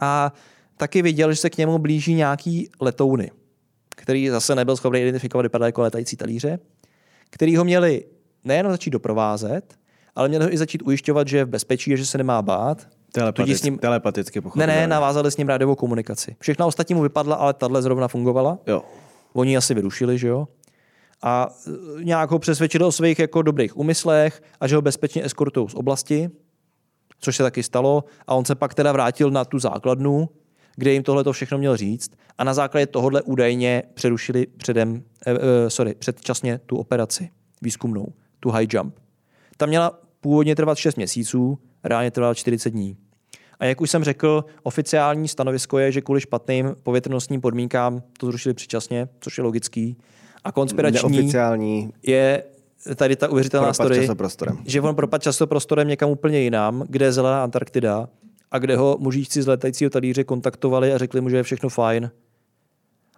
[0.00, 0.32] A
[0.76, 3.30] taky viděl, že se k němu blíží nějaký letouny,
[3.96, 6.58] který zase nebyl schopný identifikovat, vypadá jako letající talíře,
[7.30, 8.04] který ho měli
[8.44, 9.74] nejen začít doprovázet,
[10.16, 12.88] ale měli ho i začít ujišťovat, že je v bezpečí a že se nemá bát,
[13.12, 14.74] Telepaticky, s ním- telepaticky Ne, pochopitelně.
[14.80, 16.36] ne, navázali s ním rádiovou komunikaci.
[16.40, 18.58] Všechna ostatní mu vypadla, ale tahle zrovna fungovala.
[18.66, 18.82] Jo.
[19.32, 20.48] Oni asi vyrušili, že jo?
[21.22, 21.48] A
[22.00, 25.74] e, nějak ho přesvědčili o svých jako dobrých úmyslech a že ho bezpečně eskortují z
[25.74, 26.30] oblasti,
[27.20, 28.04] což se taky stalo.
[28.26, 30.28] A on se pak teda vrátil na tu základnu,
[30.76, 32.10] kde jim tohle to všechno měl říct.
[32.38, 37.30] A na základě tohohle údajně přerušili předem, eh, eh, sorry, předčasně tu operaci
[37.62, 38.94] výzkumnou, tu high jump.
[39.56, 42.96] Ta měla původně trvat 6 měsíců, reálně trvala 40 dní.
[43.60, 48.54] A jak už jsem řekl, oficiální stanovisko je, že kvůli špatným povětrnostním podmínkám to zrušili
[48.54, 49.96] předčasně, což je logický.
[50.44, 52.44] A konspirační Neoficiální je
[52.96, 54.08] tady ta uvěřitelná propad story,
[54.64, 58.08] že on propad časoprostorem někam úplně jinam, kde je zelená Antarktida
[58.54, 62.10] a kde ho mužíčci z letajícího talíře kontaktovali a řekli mu, že je všechno fajn.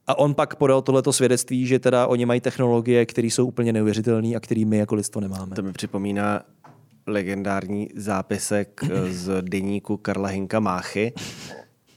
[0.07, 4.37] A on pak podal tohleto svědectví, že teda oni mají technologie, které jsou úplně neuvěřitelné
[4.37, 5.57] a které my jako lidstvo nemáme.
[5.57, 6.43] To mi připomíná
[7.07, 11.13] legendární zápisek eh, z deníku Karla Hinka Máchy.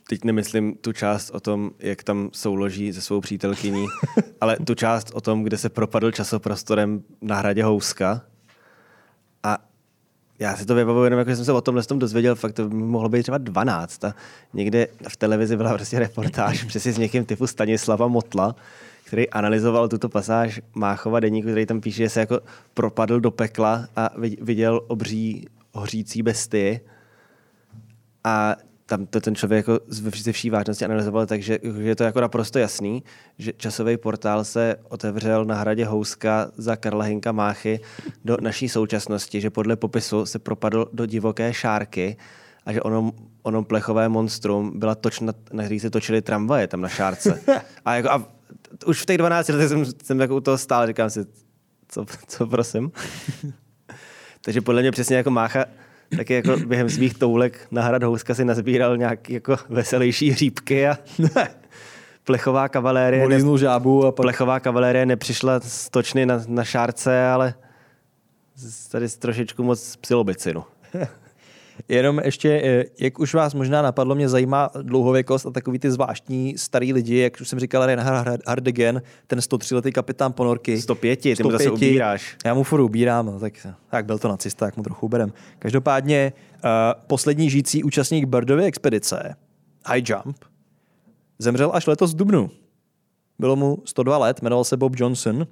[0.08, 3.86] Teď nemyslím tu část o tom, jak tam souloží se svou přítelkyní,
[4.40, 8.22] ale tu část o tom, kde se propadl časoprostorem na hradě Houska.
[10.40, 12.68] Já si to vybavuju jenom, jako že jsem se o tomhle tom dozvěděl, fakt to
[12.68, 14.04] mohlo být třeba 12.
[14.04, 14.14] A
[14.54, 18.56] někde v televizi byla prostě reportáž přesně s někým typu Stanislava Motla,
[19.04, 22.40] který analyzoval tuto pasáž Máchova deníku, který tam píše, že se jako
[22.74, 26.80] propadl do pekla a vid- viděl obří hořící bestii.
[28.24, 28.56] A
[28.90, 32.20] tam to ten člověk jako z- ze vší vážnosti analyzoval, takže že je to jako
[32.20, 33.02] naprosto jasný,
[33.38, 37.80] že časový portál se otevřel na hradě Houska za Karla Hinka Máchy
[38.24, 42.16] do naší současnosti, že podle popisu se propadl do divoké šárky
[42.66, 46.80] a že ono, ono plechové monstrum byla toč, na, na který se točily tramvaje tam
[46.80, 47.40] na šárce.
[47.84, 48.24] A, jako, a
[48.86, 51.24] už v těch 12 letech jsem, jsem jako u toho stál, říkám si,
[51.88, 52.92] co, co prosím?
[54.40, 55.64] Takže podle mě přesně jako Mácha
[56.16, 60.98] taky jako během svých toulek na hrad Houska si nazbíral nějak jako veselější hříbky a
[62.24, 64.24] plechová kavalérie, ne, žábu a pak...
[64.24, 67.54] plechová kavalérie nepřišla z točny na, na šárce, ale
[68.90, 70.64] tady trošičku moc psilobicinu.
[71.88, 76.58] Jenom ještě, eh, jak už vás možná napadlo, mě zajímá dlouhověkost a takový ty zvláštní
[76.58, 80.80] starý lidi, jak už jsem říkal, Reinhard Hardegen, ten 103-letý kapitán ponorky.
[80.80, 82.36] 105, ty mu zase ubíráš.
[82.44, 85.32] Já mu furt ubírám, no, tak, tak byl to nacista, jak mu trochu uberem.
[85.58, 86.32] Každopádně
[86.64, 86.70] uh,
[87.06, 89.34] poslední žijící účastník Birdovy expedice,
[89.86, 90.36] High Jump,
[91.38, 92.50] zemřel až letos v Dubnu.
[93.38, 95.46] Bylo mu 102 let, jmenoval se Bob Johnson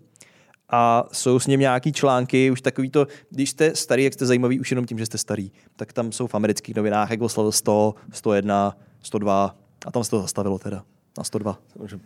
[0.70, 4.60] a jsou s ním nějaký články, už takový to, když jste starý, jak jste zajímavý
[4.60, 7.94] už jenom tím, že jste starý, tak tam jsou v amerických novinách, jak oslavil 100,
[8.12, 10.82] 101, 102 a tam se to zastavilo teda
[11.18, 11.58] na 102.
[11.86, 11.98] Že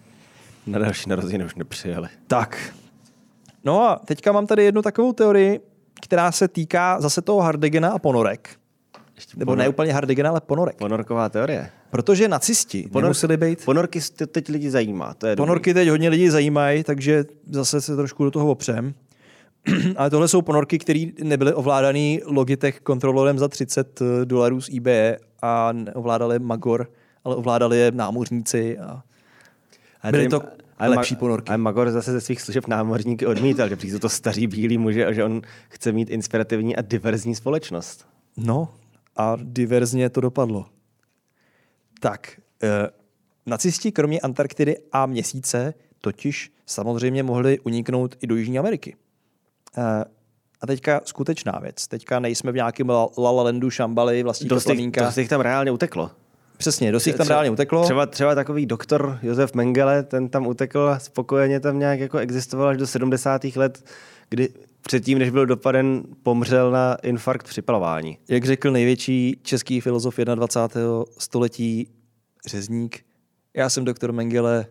[0.66, 2.08] Na další narozeniny už nepřijeli.
[2.26, 2.74] Tak.
[3.64, 5.60] No a teďka mám tady jednu takovou teorii,
[6.02, 8.61] která se týká zase toho Hardegena a ponorek.
[9.22, 10.76] Ještě Nebo ne úplně Hardegena, ale ponorek.
[10.76, 11.70] Ponorková teorie.
[11.90, 13.64] Protože nacisti Ponor- nemuseli být.
[13.64, 15.14] Ponorky teď lidi zajímá.
[15.14, 15.46] To je dobrý.
[15.46, 18.94] Ponorky teď hodně lidí zajímají, takže zase se trošku do toho opřem.
[19.96, 25.72] Ale tohle jsou ponorky, které nebyly ovládané Logitech kontrolorem za 30 dolarů z eBay a
[25.72, 26.90] neovládali Magor,
[27.24, 29.02] ale ovládali je námořníci a
[30.02, 30.42] Ale byly to
[30.78, 31.48] ale lepší ponorky.
[31.48, 35.12] Ale Magor zase ze svých služeb námořníky odmítal, že přijde to starý bílý muže a
[35.12, 38.06] že on chce mít inspirativní a diverzní společnost.
[38.36, 38.68] No
[39.16, 40.66] a diverzně to dopadlo.
[42.00, 42.88] Tak, eh,
[43.46, 48.96] nacisti kromě Antarktidy a měsíce totiž samozřejmě mohli uniknout i do Jižní Ameriky.
[49.78, 50.04] Eh,
[50.60, 51.88] a teďka skutečná věc.
[51.88, 56.10] Teďka nejsme v nějakém La La Landu, Šambali, vlastníka Dost dost jich tam reálně uteklo.
[56.56, 57.84] Přesně, dost jich tam Třeba- reálně uteklo.
[57.84, 62.68] Třeba, třeba takový doktor Josef Mengele, ten tam utekl a spokojeně tam nějak jako existoval
[62.68, 63.56] až do 70.
[63.56, 63.84] let,
[64.28, 64.48] kdy
[64.82, 68.18] předtím, než byl dopaden, pomřel na infarkt při plavání.
[68.28, 71.04] Jak řekl největší český filozof 21.
[71.18, 71.88] století
[72.46, 73.04] Řezník,
[73.54, 74.66] já jsem doktor Mengele,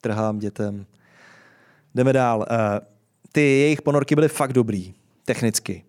[0.00, 0.86] trhám dětem.
[1.94, 2.46] Jdeme dál.
[2.50, 2.80] Eh,
[3.32, 4.94] Ty jejich ponorky byly fakt dobrý,
[5.24, 5.84] technicky.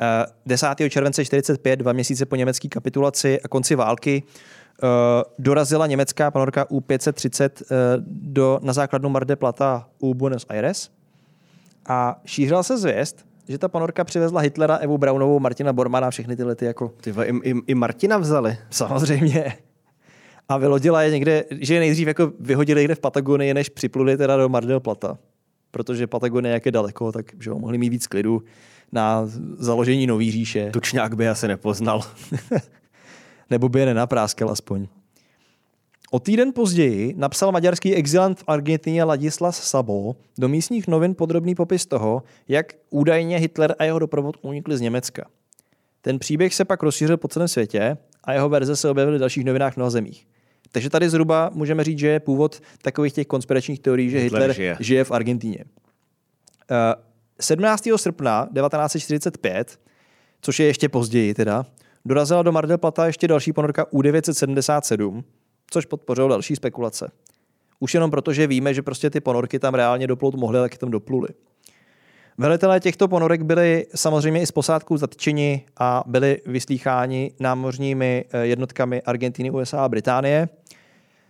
[0.00, 0.90] Eh, 10.
[0.90, 4.86] července 45, dva měsíce po německé kapitulaci a konci války, eh,
[5.38, 7.74] dorazila německá ponorka U-530 eh,
[8.06, 10.90] do, na základnu Mar de Plata u Buenos Aires
[11.88, 16.54] a šířila se zvěst, že ta ponorka přivezla Hitlera, Evu Braunovou, Martina Bormana, všechny tyhle
[16.54, 18.56] ty jako Ty i, i, i Martina vzali.
[18.70, 19.56] Samozřejmě.
[20.48, 24.36] A vylodila je někde, že je nejdřív jako vyhodili někde v Patagonii, než připluli teda
[24.36, 25.18] do Mar del Plata.
[25.70, 28.42] Protože Patagonie jak je daleko, tak že jo, mohli mít víc klidu
[28.92, 29.22] na
[29.58, 30.70] založení nový říše.
[30.70, 32.00] Tučňák by asi nepoznal.
[33.50, 34.86] Nebo by je nenapráskal aspoň.
[36.10, 41.86] O týden později napsal maďarský exilant v Argentině Ladislas Sabo do místních novin podrobný popis
[41.86, 45.26] toho, jak údajně Hitler a jeho doprovod unikli z Německa.
[46.00, 49.44] Ten příběh se pak rozšířil po celém světě a jeho verze se objevily v dalších
[49.44, 50.26] novinách v mnoha zemích.
[50.72, 54.56] Takže tady zhruba můžeme říct, že je původ takových těch konspiračních teorií, že Hitler Hitler,
[54.56, 54.76] žije.
[54.80, 55.64] žije v Argentíně.
[56.70, 56.94] Eh,
[57.40, 57.96] 17.
[57.96, 59.78] srpna 1945,
[60.40, 61.66] což je ještě později teda,
[62.04, 65.24] dorazila do Mar del Plata ještě další ponorka U-977,
[65.70, 67.10] což podpořilo další spekulace.
[67.80, 70.90] Už jenom proto, že víme, že prostě ty ponorky tam reálně doplout mohly, tak tam
[70.90, 71.28] dopluli.
[72.38, 79.02] Velitelé těchto ponorek byli samozřejmě i z posádkou zatčeni a byli vyslýcháni námořními eh, jednotkami
[79.02, 80.48] Argentiny, USA a Británie.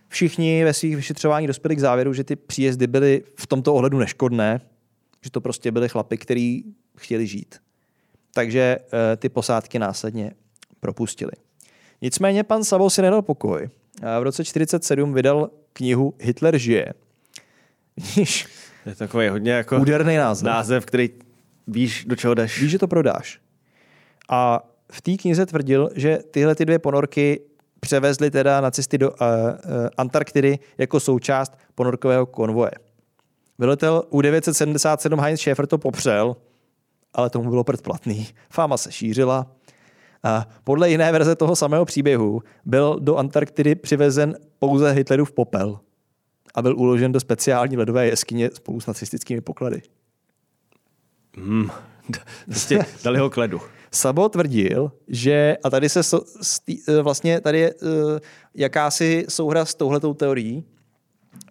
[0.07, 4.61] Všichni ve svých vyšetřování dospěli k závěru, že ty příjezdy byly v tomto ohledu neškodné,
[5.21, 7.55] že to prostě byli chlapi, kteří chtěli žít.
[8.33, 10.31] Takže eh, ty posádky následně
[10.79, 11.31] propustili.
[12.01, 13.69] Nicméně pan Sabo si nedal pokoj.
[14.01, 16.93] V roce 1947 vydal knihu Hitler žije.
[18.83, 20.45] To je takový hodně jako úderný název.
[20.45, 21.09] název, který
[21.67, 22.61] víš, do čeho jdeš.
[22.61, 23.39] Víš, že to prodáš.
[24.29, 27.41] A v té knize tvrdil, že tyhle ty dvě ponorky
[27.79, 32.71] převezli teda nacisty do uh, uh, Antarktidy jako součást ponorkového konvoje.
[33.57, 36.35] Velitel U-977 Heinz Schäfer to popřel,
[37.13, 38.27] ale tomu bylo předplatný.
[38.49, 39.56] Fáma se šířila.
[40.23, 45.79] A podle jiné verze toho samého příběhu byl do Antarktidy přivezen pouze Hitlerův popel
[46.55, 49.81] a byl uložen do speciální ledové jeskyně spolu s nacistickými poklady.
[51.37, 51.69] Hmm.
[52.45, 53.61] Prostě dali ho k ledu.
[53.91, 57.89] Sabo tvrdil, že, a tady se so, stý, eh, vlastně tady je uh,
[58.55, 60.63] jakási souhra s touhletou teorií,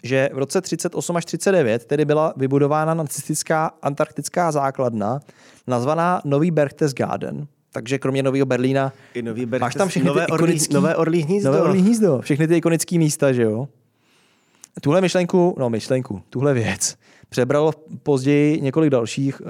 [0.02, 5.20] že v roce 38 až 39 tedy byla vybudována nacistická antarktická základna,
[5.66, 7.46] nazvaná Nový Berchtesgaden.
[7.76, 11.22] Takže kromě Nového Berlína I nový máš tam všechny nové ty orlí, ikonický, nové orlí
[11.22, 11.50] hnízdo.
[11.50, 12.20] Nové orlí hnízdo.
[12.20, 13.68] Všechny ty ikonické místa, že jo?
[14.80, 16.96] Tuhle myšlenku, no myšlenku, tuhle věc
[17.28, 19.46] přebralo později několik dalších uh,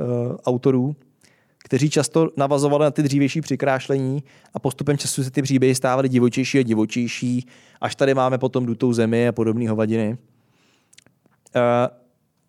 [0.47, 0.97] autorů,
[1.59, 6.59] kteří často navazovali na ty dřívější přikrášlení a postupem času se ty příběhy stávaly divočejší
[6.59, 7.47] a divočejší,
[7.81, 10.19] až tady máme potom Dutou zemi a podobné hovadiny.
[11.57, 12.06] Uh,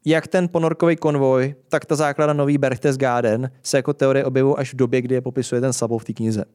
[0.09, 4.77] jak ten ponorkový konvoj, tak ta základa nový Berchtesgaden se jako teorie objevují až v
[4.77, 6.45] době, kdy je popisuje ten Sabo v té knize.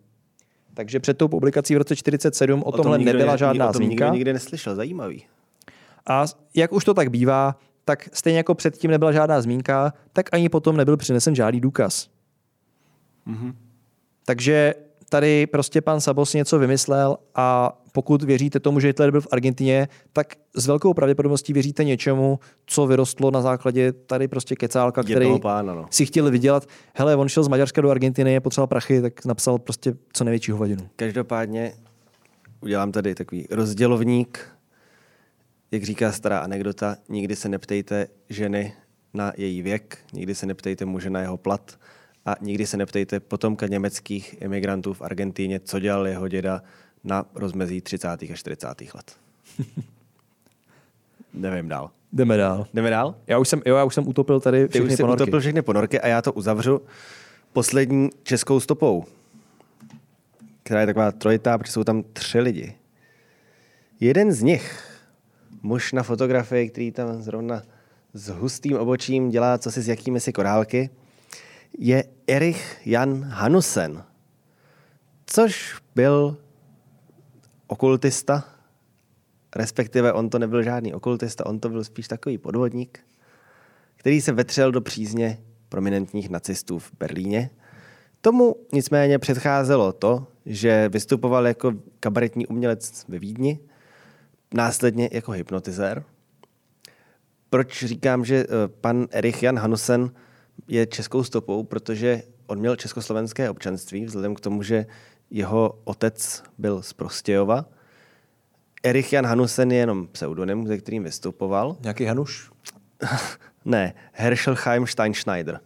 [0.75, 3.73] Takže před tou publikací v roce 47 o, o tomhle nikdo nebyla ne- žádná o
[3.73, 4.05] tom zmínka.
[4.05, 5.27] nikdo nikdy neslyšel, zajímavý.
[6.07, 10.49] A jak už to tak bývá, tak stejně jako předtím nebyla žádná zmínka, tak ani
[10.49, 12.09] potom nebyl přinesen žádný důkaz.
[13.27, 13.55] Mhm.
[14.25, 14.75] Takže
[15.13, 19.89] tady prostě pan Sabos něco vymyslel a pokud věříte tomu, že Hitler byl v Argentině,
[20.13, 25.75] tak s velkou pravděpodobností věříte něčemu, co vyrostlo na základě tady prostě kecálka, který pána,
[25.75, 25.87] no.
[25.91, 26.67] si chtěl vydělat.
[26.95, 30.53] Hele, on šel z Maďarska do Argentiny, je potřeboval prachy, tak napsal prostě co největší
[30.53, 30.89] hovadinu.
[30.97, 31.73] Každopádně
[32.61, 34.49] udělám tady takový rozdělovník,
[35.71, 38.73] jak říká stará anekdota, nikdy se neptejte ženy
[39.15, 41.79] na její věk, nikdy se neptejte muže na jeho plat
[42.27, 46.63] a nikdy se neptejte potomka německých imigrantů v Argentíně, co dělal jeho děda
[47.05, 48.09] na rozmezí 30.
[48.09, 48.69] a 40.
[48.95, 49.17] let.
[51.35, 51.91] Nevím dál.
[52.13, 52.67] Jdeme dál.
[52.75, 53.15] Jdeme dál?
[53.27, 55.23] Já už jsem, jo, já už jsem utopil tady Ty všechny už jsi ponorky.
[55.23, 56.83] utopil všechny ponorky a já to uzavřu
[57.53, 59.05] poslední českou stopou,
[60.63, 62.75] která je taková trojitá, protože jsou tam tři lidi.
[64.01, 64.85] Jeden z nich,
[65.63, 67.63] muž na fotografii, který tam zrovna
[68.15, 70.91] s hustým obočím dělá co si s jakými si korálky,
[71.79, 74.05] je Erich Jan Hanusen,
[75.27, 76.37] což byl
[77.67, 78.45] okultista,
[79.57, 83.01] respektive on to nebyl žádný okultista, on to byl spíš takový podvodník,
[83.97, 87.51] který se vetřel do přízně prominentních nacistů v Berlíně.
[88.21, 93.59] Tomu nicméně předcházelo to, že vystupoval jako kabaretní umělec ve Vídni,
[94.55, 96.05] následně jako hypnotizér.
[97.51, 100.11] Proč říkám, že eh, pan Erich Jan Hanusen
[100.69, 101.63] je českou stopou?
[101.63, 104.87] Protože on měl československé občanství, vzhledem k tomu, že
[105.31, 107.65] jeho otec byl z Prostějova.
[108.83, 111.77] Erich Jan Hanusen je jenom pseudonym, ze kterým vystupoval.
[111.83, 112.51] Nějaký Hanuš?
[113.65, 115.61] Ne, Herschelheim Steinschneider.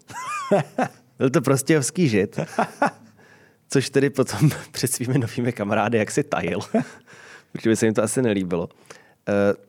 [1.18, 2.40] Byl to prostějovský žid,
[3.68, 6.60] což tedy potom před svými novými kamarády jak si tajil,
[7.52, 8.68] protože by se jim to asi nelíbilo.
[8.68, 9.65] Uh,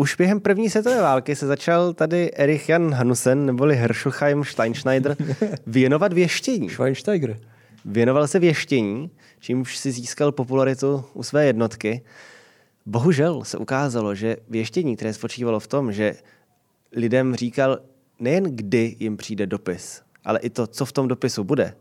[0.00, 5.16] už během první světové války se začal tady Erich Jan Hanusen, neboli Herschelheim Steinschneider,
[5.66, 6.70] věnovat věštění.
[6.70, 7.40] Schweinsteiger.
[7.84, 12.02] Věnoval se věštění, čímž si získal popularitu u své jednotky.
[12.86, 16.14] Bohužel se ukázalo, že věštění, které spočívalo v tom, že
[16.92, 17.78] lidem říkal
[18.20, 21.74] nejen kdy jim přijde dopis, ale i to, co v tom dopisu bude,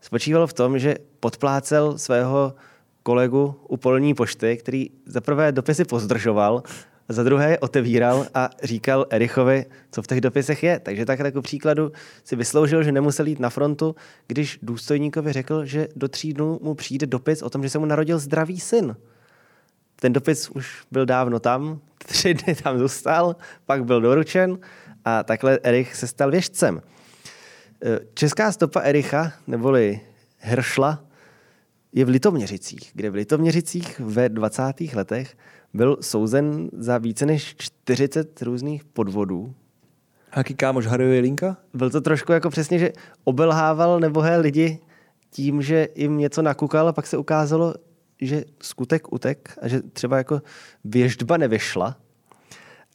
[0.00, 2.54] spočívalo v tom, že podplácel svého
[3.02, 6.62] kolegu u polní pošty, který zaprvé dopisy pozdržoval
[7.08, 10.80] a za druhé je otevíral a říkal Erichovi, co v těch dopisech je.
[10.80, 11.92] Takže tak jako příkladu
[12.24, 13.96] si vysloužil, že nemusel jít na frontu,
[14.26, 17.86] když důstojníkovi řekl, že do tří dnů mu přijde dopis o tom, že se mu
[17.86, 18.96] narodil zdravý syn.
[20.00, 23.36] Ten dopis už byl dávno tam, tři dny tam zůstal,
[23.66, 24.58] pak byl doručen
[25.04, 26.82] a takhle Erich se stal věžcem.
[28.14, 30.00] Česká stopa Ericha, neboli
[30.38, 31.04] Heršla,
[31.96, 34.62] je v Litoměřicích, kde v Litoměřicích ve 20.
[34.94, 35.36] letech
[35.74, 39.54] byl souzen za více než 40 různých podvodů.
[40.36, 41.56] Jaký kámoš Harry Linka?
[41.74, 42.92] Byl to trošku jako přesně, že
[43.24, 44.78] obelhával nebohé lidi
[45.30, 47.74] tím, že jim něco nakukal a pak se ukázalo,
[48.20, 50.42] že skutek utek a že třeba jako
[50.84, 51.96] věždba nevyšla.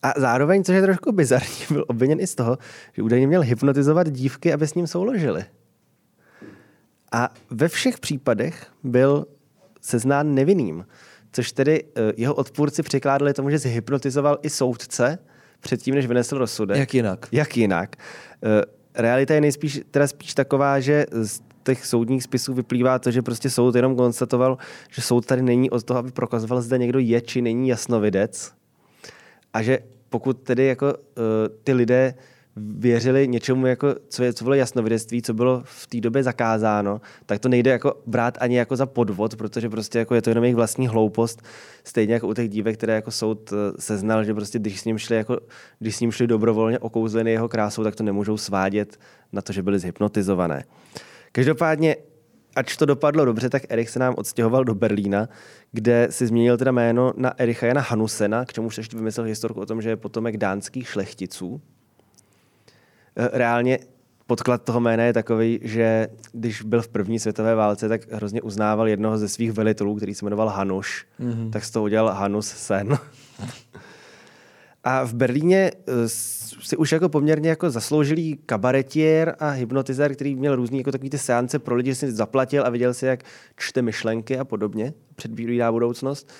[0.03, 2.57] A zároveň, což je trošku bizarní, byl obviněn i z toho,
[2.93, 5.45] že údajně měl hypnotizovat dívky, aby s ním souložili.
[7.11, 9.25] A ve všech případech byl
[9.81, 10.85] seznán nevinným,
[11.31, 15.17] což tedy eh, jeho odpůrci překládali tomu, že zhypnotizoval i soudce
[15.59, 16.77] předtím, než vynesl rozsudek.
[16.77, 17.27] Jak jinak?
[17.31, 17.95] Jak jinak.
[18.43, 18.61] Eh,
[18.95, 23.49] realita je nejspíš teda spíš taková, že z těch soudních spisů vyplývá to, že prostě
[23.49, 24.57] soud jenom konstatoval,
[24.91, 28.53] že soud tady není od toho, aby prokazoval, zda někdo je či není jasnovidec.
[29.53, 30.93] A že pokud tedy jako uh,
[31.63, 32.13] ty lidé
[32.55, 37.39] věřili něčemu, jako, co, je, co bylo jasnovidectví, co bylo v té době zakázáno, tak
[37.39, 40.55] to nejde jako brát ani jako za podvod, protože prostě jako je to jenom jejich
[40.55, 41.41] vlastní hloupost,
[41.83, 44.97] stejně jako u těch dívek, které jako soud eh, seznal, že prostě když s ním
[44.97, 45.39] šli, jako,
[45.79, 48.99] když s ním šli dobrovolně okouzlený jeho krásou, tak to nemůžou svádět
[49.31, 50.63] na to, že byly zhypnotizované.
[51.31, 51.95] Každopádně
[52.55, 55.29] ač to dopadlo dobře, tak Erich se nám odstěhoval do Berlína,
[55.71, 59.65] kde si změnil teda jméno na Ericha Jana Hanusena, k čemu ještě vymyslel historku o
[59.65, 61.61] tom, že je potomek dánských šlechticů.
[63.15, 63.79] Eh, reálně
[64.27, 68.87] podklad toho jména je takový, že když byl v první světové válce, tak hrozně uznával
[68.87, 71.49] jednoho ze svých velitelů, který se jmenoval Hanuš, mm-hmm.
[71.49, 72.97] tak z toho udělal Hanus Sen.
[74.83, 76.09] A v Berlíně eh,
[76.61, 81.17] si už jako poměrně jako zasloužilý kabaretier a hypnotizér, který měl různý jako takový ty
[81.17, 83.23] seance pro lidi, že si zaplatil a viděl si, jak
[83.55, 86.31] čte myšlenky a podobně, předvídá budoucnost,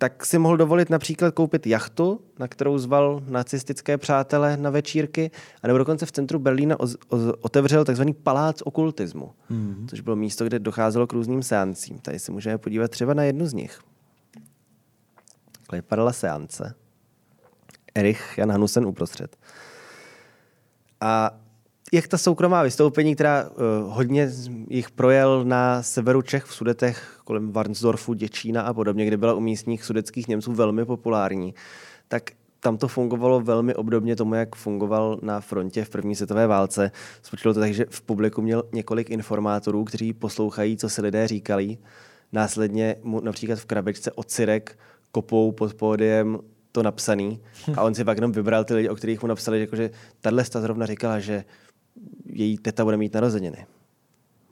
[0.00, 5.30] tak si mohl dovolit například koupit jachtu, na kterou zval nacistické přátele na večírky,
[5.62, 6.76] anebo dokonce v centru Berlína
[7.40, 9.86] otevřel takzvaný palác okultismu, mm-hmm.
[9.88, 11.98] což bylo místo, kde docházelo k různým seancím.
[11.98, 13.80] Tady si můžeme podívat třeba na jednu z nich.
[15.52, 16.74] Takhle vypadala seance.
[17.94, 19.36] Erich Jan Hanusen uprostřed.
[21.00, 21.30] A
[21.92, 23.56] jak ta soukromá vystoupení, která uh,
[23.94, 24.30] hodně
[24.68, 29.40] jich projel na severu Čech v Sudetech, kolem Varnsdorfu, Děčína a podobně, kde byla u
[29.40, 31.54] místních sudeckých Němců velmi populární,
[32.08, 32.30] tak
[32.60, 36.90] tam to fungovalo velmi obdobně tomu, jak fungoval na frontě v první světové válce.
[37.22, 41.78] Spočilo to tak, že v publiku měl několik informátorů, kteří poslouchají, co se lidé říkali.
[42.32, 44.78] Následně mu například v krabečce od Cirek
[45.12, 46.38] kopou pod pódiem
[46.72, 47.40] to napsaný
[47.76, 50.44] a on si pak jenom vybral ty lidi, o kterých mu napsali, jako, že tahle
[50.44, 51.44] zrovna říkala, že
[52.24, 53.66] její teta bude mít narozeniny.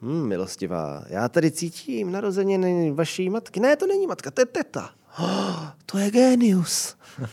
[0.02, 3.60] Hmm, milostivá, já tady cítím narozeniny vaší matky.
[3.60, 4.90] Ne, to není matka, to je teta.
[5.20, 6.96] Oh, to je genius.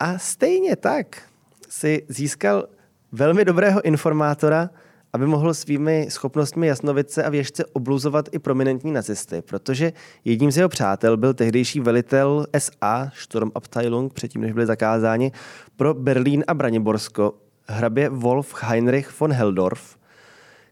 [0.00, 1.22] A stejně tak
[1.68, 2.68] si získal
[3.12, 4.70] velmi dobrého informátora,
[5.12, 9.92] aby mohl svými schopnostmi jasnovice a věžce obluzovat i prominentní nacisty, protože
[10.24, 15.32] jedním z jeho přátel byl tehdejší velitel SA, Sturmabteilung, předtím než byli zakázáni,
[15.76, 17.34] pro Berlín a Braniborsko,
[17.68, 19.96] hrabě Wolf Heinrich von Heldorf,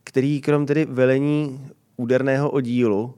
[0.05, 3.15] který krom tedy velení úderného oddílu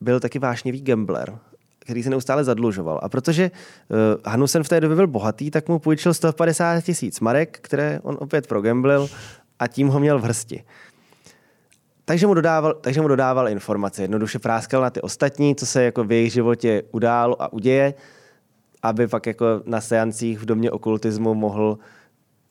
[0.00, 1.38] byl taky vášnivý gambler,
[1.78, 3.00] který se neustále zadlužoval.
[3.02, 3.96] A protože uh,
[4.26, 8.46] Hanusen v té době byl bohatý, tak mu půjčil 150 tisíc marek, které on opět
[8.46, 9.08] progamblil
[9.58, 10.64] a tím ho měl v hrsti.
[12.04, 14.02] Takže mu, dodával, takže mu dodával informace.
[14.02, 17.94] Jednoduše práskal na ty ostatní, co se jako v jejich životě událo a uděje,
[18.82, 21.78] aby pak jako na seancích v domě okultismu mohl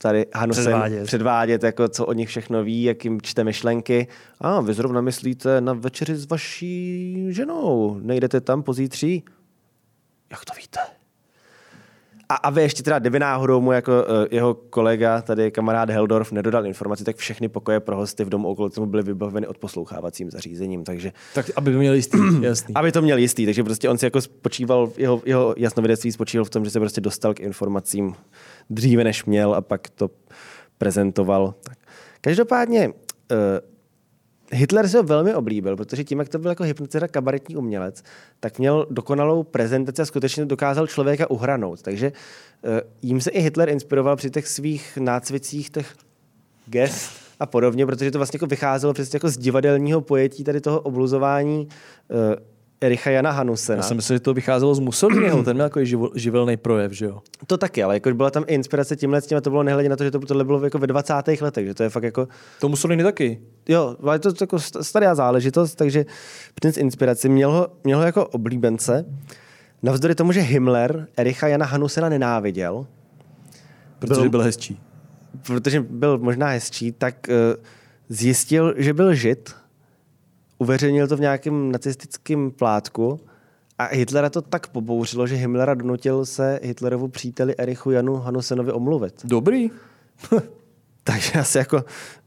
[0.01, 1.05] tady Hanusen předvádět.
[1.05, 4.07] předvádět, jako co o nich všechno ví, jak jim čte myšlenky.
[4.41, 7.99] A vy zrovna myslíte na večeři s vaší ženou.
[8.01, 9.23] Nejdete tam pozítří?
[10.31, 10.79] Jak to víte?
[12.31, 16.31] A, a vy ještě teda, kdyby náhodou mu jako uh, jeho kolega, tady kamarád Heldorf,
[16.31, 20.83] nedodal informaci, tak všechny pokoje pro hosty v domu okolo byly vybaveny odposlouchávacím zařízením.
[20.83, 22.75] Takže, tak aby to měl jistý, jasný.
[22.75, 26.49] Aby to měl jistý, takže prostě on si jako spočíval, jeho, jeho jasnovědectví spočíval v
[26.49, 28.15] tom, že se prostě dostal k informacím
[28.69, 30.09] dříve, než měl a pak to
[30.77, 31.53] prezentoval.
[31.63, 31.77] Tak.
[32.21, 32.95] Každopádně uh,
[34.51, 38.03] Hitler se ho velmi oblíbil, protože tím, jak to byl jako hypnotizera kabaretní umělec,
[38.39, 41.81] tak měl dokonalou prezentaci a skutečně dokázal člověka uhranout.
[41.81, 42.71] Takže uh,
[43.01, 45.95] jim se i Hitler inspiroval při těch svých nácvicích, těch
[46.65, 50.81] gest a podobně, protože to vlastně jako vycházelo přes jako z divadelního pojetí tady toho
[50.81, 51.67] obluzování
[52.07, 52.17] uh,
[52.81, 53.83] Ericha Jana Já Hanusena.
[53.83, 57.21] jsem myslel, že to vycházelo z Mussoliniho, ten měl jako živel, živelný projev, že jo?
[57.47, 59.95] To taky, ale jako byla tam inspirace tímhle s tím a to bylo nehledě na
[59.95, 61.13] to, že to tohle bylo jako ve 20.
[61.41, 62.27] letech, že to je fakt jako,
[62.59, 63.39] To Mussolini taky.
[63.67, 66.05] jo, ale je to jako st- stará záležitost, takže
[66.55, 69.05] princ inspiraci měl ho, měl ho jako oblíbence.
[69.83, 72.85] Navzdory tomu, že Himmler Ericha Jana Hanusena nenáviděl,
[73.99, 74.79] Protože Byl- byl hezčí.
[75.47, 77.35] protože byl možná hezčí, tak uh,
[78.09, 79.55] zjistil, že byl žid,
[80.59, 83.19] uveřejnil to v nějakém nacistickém plátku
[83.77, 89.13] a Hitlera to tak pobouřilo, že Himmlera donutil se Hitlerovu příteli Erichu Janu Hanusenovi omluvit.
[89.23, 89.69] Dobrý.
[91.03, 91.77] Takže asi jako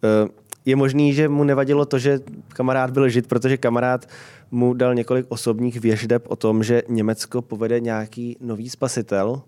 [0.05, 0.29] eh,
[0.65, 4.09] je možný, že mu nevadilo to, že kamarád byl žid, protože kamarád
[4.51, 9.43] mu dal několik osobních věždeb o tom, že Německo povede nějaký nový spasitel,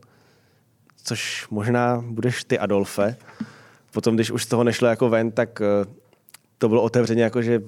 [1.04, 3.16] což možná budeš ty, Adolfe.
[3.92, 5.90] Potom, když už z toho nešlo jako ven, tak eh,
[6.58, 7.62] to bylo otevřeně jako, že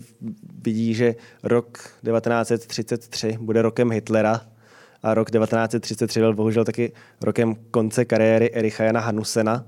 [0.63, 4.41] vidí, že rok 1933 bude rokem Hitlera
[5.03, 9.65] a rok 1933 byl bohužel taky rokem konce kariéry Ericha Jana Hanusena,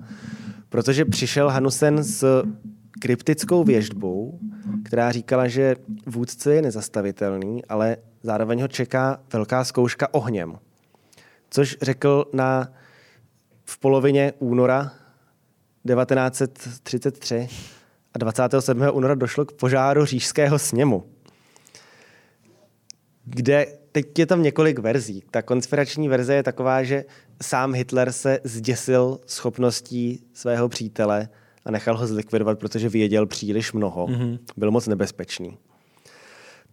[0.69, 2.43] protože přišel Hanusen s
[3.01, 4.39] kryptickou věždbou,
[4.85, 10.59] která říkala, že vůdce je nezastavitelný, ale zároveň ho čeká velká zkouška ohněm.
[11.51, 12.73] Což řekl na
[13.65, 14.93] v polovině února
[15.87, 17.49] 1933
[18.15, 18.83] a 27.
[18.93, 21.05] února došlo k požáru říšského sněmu,
[23.25, 25.23] kde teď je tam několik verzí.
[25.31, 27.05] Ta konspirační verze je taková, že
[27.43, 31.29] sám Hitler se zděsil schopností svého přítele
[31.65, 34.07] a nechal ho zlikvidovat, protože věděl příliš mnoho.
[34.07, 34.39] Mm-hmm.
[34.57, 35.59] Byl moc nebezpečný.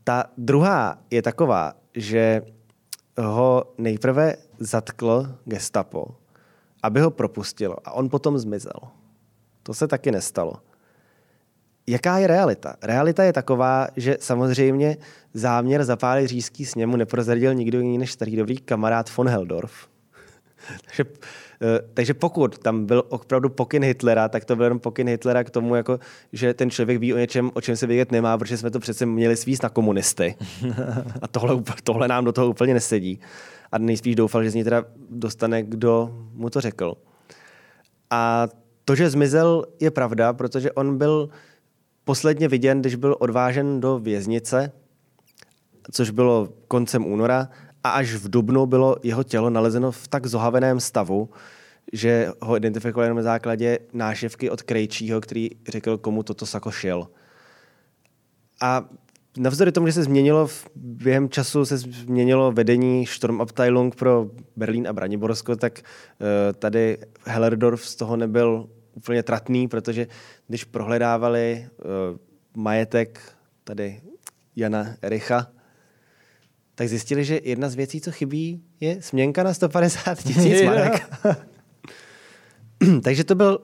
[0.04, 2.42] Ta druhá je taková, že
[3.18, 6.16] ho nejprve zatklo gestapo,
[6.84, 8.80] aby ho propustilo a on potom zmizel.
[9.64, 10.54] To se taky nestalo.
[11.88, 12.76] Jaká je realita?
[12.82, 14.98] Realita je taková, že samozřejmě
[15.34, 19.72] záměr zapálit říjský sněmu neprozradil nikdo jiný než starý dobrý kamarád von Heldorf.
[20.86, 21.06] takže,
[21.62, 25.50] eh, takže pokud tam byl opravdu pokyn Hitlera, tak to byl jenom pokyn Hitlera k
[25.50, 26.00] tomu, jako,
[26.34, 29.06] že ten člověk ví o něčem, o čem se vědět nemá, protože jsme to přece
[29.06, 30.36] měli svíst na komunisty.
[31.22, 33.20] A tohle, tohle nám do toho úplně nesedí.
[33.72, 36.96] A nejspíš doufal, že z ní teda dostane, kdo mu to řekl.
[38.10, 38.48] A
[38.86, 41.30] to, že zmizel, je pravda, protože on byl
[42.06, 44.72] posledně viděn, když byl odvážen do věznice,
[45.92, 47.50] což bylo koncem února,
[47.84, 51.30] a až v Dubnu bylo jeho tělo nalezeno v tak zohaveném stavu,
[51.94, 57.08] že ho identifikovali na základě nášivky od Krejčího, který řekl, komu toto sako šil.
[58.62, 58.90] A
[59.38, 64.94] navzdory tomu, že se změnilo v, během času se změnilo vedení Sturmabteilung pro Berlín a
[64.94, 66.28] Braniborsko, tak uh,
[66.60, 70.08] tady Hellerdorf z toho nebyl úplně tratný, protože
[70.48, 72.18] když prohledávali uh,
[72.64, 73.22] majetek
[73.64, 74.02] tady
[74.56, 75.48] Jana Ericha,
[76.76, 81.10] tak zjistili, že jedna z věcí, co chybí, je směnka na 150 tisíc marek.
[83.04, 83.60] Takže to byl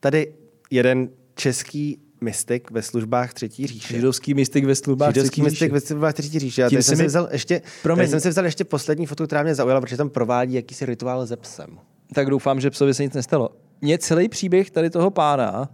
[0.00, 0.34] tady
[0.70, 3.94] jeden český mystik ve službách Třetí říše.
[3.94, 6.64] Židovský mystik ve službách Židovský Třetí mystik ve službách Třetí říše.
[6.64, 9.06] A Tím tady se jsem, si mi- vzal ještě, tady jsem si vzal ještě poslední
[9.06, 11.78] fotku, která mě zaujala, protože tam provádí jakýsi rituál ze psem.
[12.14, 13.48] Tak doufám, že psovi se nic nestalo.
[13.80, 15.68] Mě celý příběh tady toho pána,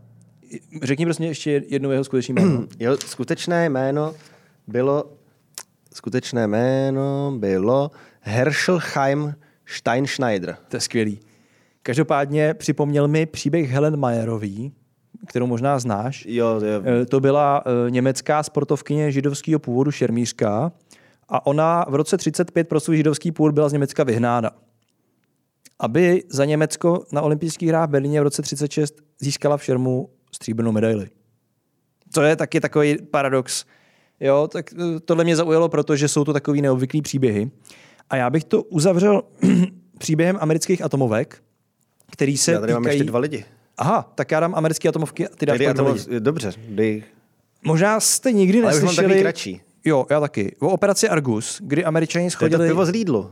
[0.83, 2.67] řekni prostě ještě jednou jeho skutečný jméno.
[2.79, 4.15] Jeho skutečné jméno
[4.67, 5.05] bylo
[5.95, 7.91] skutečné jméno bylo
[8.21, 9.35] Herschelheim
[9.67, 10.57] Steinschneider.
[10.69, 11.21] To je skvělý.
[11.83, 14.73] Každopádně připomněl mi příběh Helen Mayerový,
[15.27, 16.25] kterou možná znáš.
[16.29, 16.83] Jo, jo.
[17.03, 20.73] Eh, To byla eh, německá sportovkyně židovského původu šermířka
[21.29, 24.51] a ona v roce 35 pro svůj židovský původ byla z Německa vyhnána.
[25.85, 30.73] Aby za Německo na olympijských hrách v Berlíně v roce 36 získala v šermu stříbrnou
[30.73, 31.09] medaili.
[32.15, 33.65] To je taky takový paradox.
[34.21, 37.51] Jo, tak eh, tohle mě zaujalo, protože jsou to takový neobvyklý příběhy.
[38.11, 39.23] A já bych to uzavřel
[39.99, 41.43] příběhem amerických atomovek,
[42.13, 42.99] který se Já tady mám týkají...
[42.99, 43.45] ještě dva lidi.
[43.79, 46.21] Aha, tak já dám americké atomovky a ty dáš Tedy pak dva atomo- lidi.
[46.21, 47.05] Dobře, dej.
[47.65, 49.07] Možná jste nikdy Ale mám neslyšeli...
[49.09, 49.61] takový kratší.
[49.85, 50.57] Jo, já taky.
[50.61, 52.69] O operaci Argus, kdy američani To je to schodili...
[52.69, 53.31] pivo z Lidlu.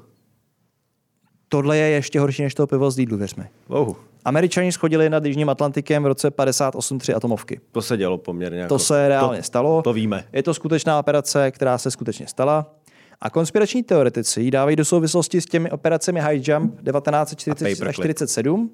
[1.52, 3.44] Tohle je ještě horší než to pivo z Lidlu, věř mi.
[3.68, 3.96] Wow.
[4.24, 7.60] Američani schodili nad Jižním Atlantikem v roce 58 tři atomovky.
[7.72, 8.58] To se dělo poměrně.
[8.58, 9.82] To jako, se reálně to, stalo.
[9.82, 10.24] To víme.
[10.32, 12.74] Je to skutečná operace, která se skutečně stala.
[13.20, 18.04] A konspirační teoretici ji dávají do souvislosti s těmi operacemi High Jump 1946 až Paperclip.
[18.04, 18.70] 47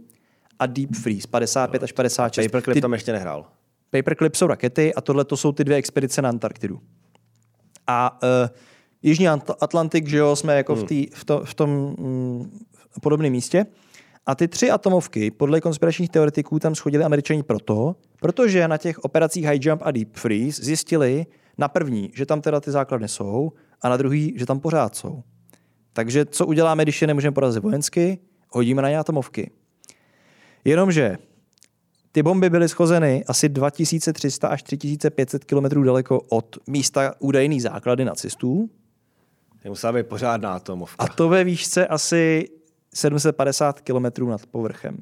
[0.59, 2.47] a Deep Freeze 55 až 56.
[2.47, 3.47] Paperclip Ty- tam ještě nehrál.
[3.91, 6.81] Paperclip jsou rakety a tohle to jsou ty dvě expedice na Antarktidu.
[7.87, 8.29] A uh,
[9.03, 12.59] Jižní Ant- Atlantik, že jo, jsme jako v, tý, v, to, v tom mm,
[13.03, 13.67] podobném místě.
[14.27, 19.45] A ty tři atomovky, podle konspiračních teoretiků, tam schodili američani proto, protože na těch operacích
[19.45, 21.27] High Jump a Deep Freeze zjistili
[21.59, 25.23] na první, že tam teda ty základny jsou, a na druhý, že tam pořád jsou.
[25.93, 28.19] Takže co uděláme, když je nemůžeme porazit vojensky?
[28.49, 29.51] Hodíme na ně atomovky.
[30.65, 31.19] Jenomže
[32.13, 38.71] ty bomby byly schozeny asi 2300 až 3500 km daleko od místa údajných základy nacistů.
[39.65, 41.05] Musela být pořádná atomovka.
[41.05, 42.49] A to ve výšce asi
[42.95, 44.97] 750 km nad povrchem.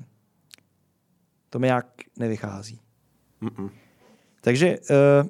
[1.51, 1.87] To mi nějak
[2.19, 2.81] nevychází.
[3.43, 3.71] Mm-mm.
[4.41, 5.29] Takže, uh,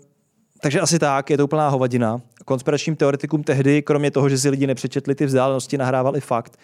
[0.61, 2.21] takže asi tak, je to úplná hovadina.
[2.45, 6.57] Konspiračním teoretikům tehdy, kromě toho, že si lidi nepřečetli ty vzdálenosti, nahrávali fakt,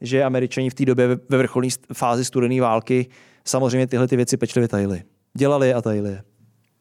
[0.00, 3.06] že američani v té době ve vrcholné fázi studené války
[3.44, 5.02] samozřejmě tyhle ty věci pečlivě tajili.
[5.36, 6.22] Dělali a tajili je.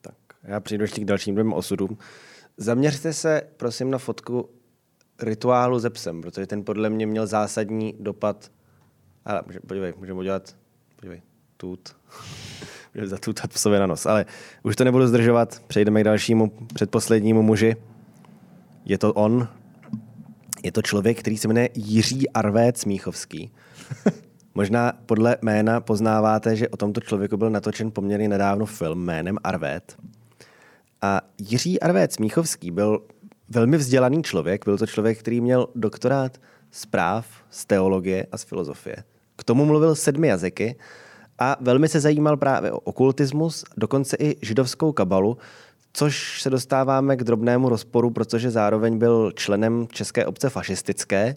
[0.02, 1.98] Tak, já přijdu ještě k dalším dvěma osudům.
[2.58, 4.50] Zaměřte se, prosím, na fotku
[5.20, 8.52] rituálu ze psem, protože ten podle mě měl zásadní dopad.
[9.26, 10.56] Ale podívej, můžeme udělat,
[10.96, 11.22] podívej,
[11.58, 11.96] tut.
[12.94, 14.06] můžeme zatutat psovi na nos.
[14.06, 14.26] Ale
[14.64, 17.76] už to nebudu zdržovat, přejdeme k dalšímu, předposlednímu muži.
[18.86, 19.48] Je to on,
[20.64, 23.52] je to člověk, který se jmenuje Jiří Arvét Smíchovský.
[24.56, 29.98] Možná podle jména poznáváte, že o tomto člověku byl natočen poměrně nedávno film jménem Arvét.
[31.02, 33.02] A Jiří Arvét Smíchovský byl
[33.50, 36.38] velmi vzdělaný člověk, byl to člověk, který měl doktorát
[36.72, 38.96] z práv, z teologie a z filozofie.
[39.36, 40.76] K tomu mluvil sedmi jazyky
[41.40, 45.38] a velmi se zajímal právě o okultismus, dokonce i židovskou kabalu,
[45.94, 51.36] což se dostáváme k drobnému rozporu, protože zároveň byl členem české obce fašistické.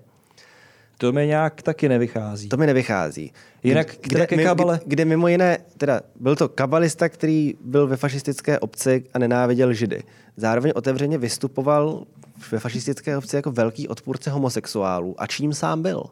[1.01, 2.49] To mi nějak taky nevychází.
[2.49, 3.33] To mi nevychází.
[3.63, 4.77] Jinak kde, kde, kabale?
[4.77, 9.73] Kde, kde mimo jiné, teda byl to kabalista, který byl ve fašistické obci a nenáviděl
[9.73, 10.03] židy.
[10.37, 12.05] Zároveň otevřeně vystupoval
[12.53, 15.15] ve fašistické obci jako velký odpůrce homosexuálů.
[15.19, 16.03] A čím sám byl?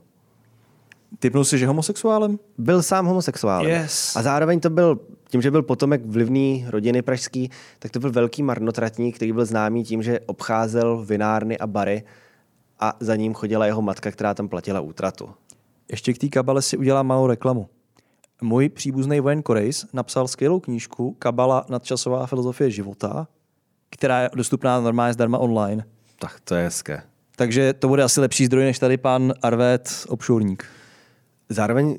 [1.19, 2.39] Typnul si, že homosexuálem?
[2.59, 3.71] Byl sám homosexuálem.
[3.71, 4.17] Yes.
[4.17, 8.43] A zároveň to byl, tím, že byl potomek vlivný rodiny pražský, tak to byl velký
[8.43, 12.03] marnotratník, který byl známý tím, že obcházel vinárny a bary
[12.81, 15.31] a za ním chodila jeho matka, která tam platila útratu.
[15.91, 17.69] Ještě k té kabale si udělám malou reklamu.
[18.43, 23.29] Můj příbuzný Wayne Korejs napsal skvělou knížku Kabala nadčasová filozofie života,
[23.91, 25.85] která je dostupná normálně zdarma online.
[26.19, 27.03] Tak to je hezké.
[27.37, 30.65] Takže to bude asi lepší zdroj než tady pan Arvet Obšurník.
[31.49, 31.99] Zároveň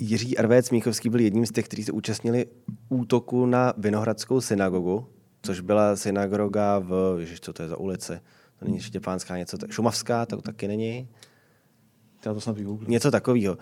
[0.00, 2.46] Jiří Arvét Smíchovský byl jedním z těch, kteří se účastnili
[2.88, 5.06] útoku na Vinohradskou synagogu,
[5.42, 8.20] což byla synagoga v, ježiš, co to je za ulice?
[8.64, 11.08] Není Štěpánská, něco tak, Šumavská, to taky není.
[12.26, 12.56] Já to snad
[12.86, 13.58] Něco takového.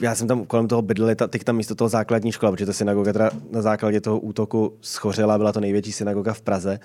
[0.00, 3.12] Já jsem tam kolem toho bydlel, teď tam místo toho základní škola, protože ta synagoga
[3.12, 6.80] teda na základě toho útoku schořela, byla to největší synagoga v Praze.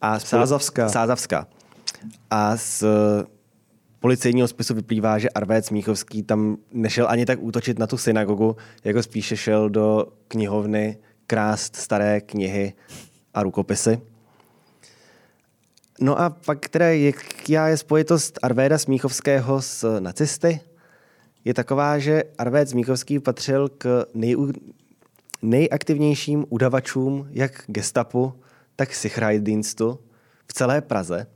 [0.00, 0.88] A Sázavská.
[0.88, 1.46] Sázavská.
[2.30, 2.84] A z
[4.00, 9.02] policejního spisu vyplývá, že Arvét Smíchovský tam nešel ani tak útočit na tu synagogu, jako
[9.02, 12.72] spíše šel do knihovny krást staré knihy
[13.34, 14.00] a rukopisy.
[16.00, 20.60] No a pak teda, jaká je spojitost Arvéda Smíchovského s nacisty?
[21.44, 24.36] Je taková, že Arvéd Smíchovský patřil k nej,
[25.42, 28.32] nejaktivnějším udavačům jak gestapu,
[28.76, 29.98] tak Sicherheitsdienstu
[30.46, 31.26] v celé Praze.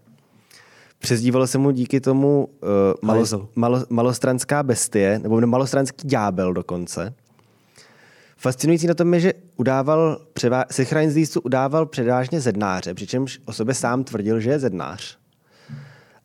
[0.99, 2.69] Přezdívalo se mu díky tomu uh,
[3.03, 7.15] malo, malo, malostranská bestie, nebo malostranský ďábel dokonce.
[8.43, 14.05] Fascinující na tom je, že udával, převá- Sichrainzdístu udával předvážně zednáře, přičemž o sobě sám
[14.05, 15.19] tvrdil, že je zednář.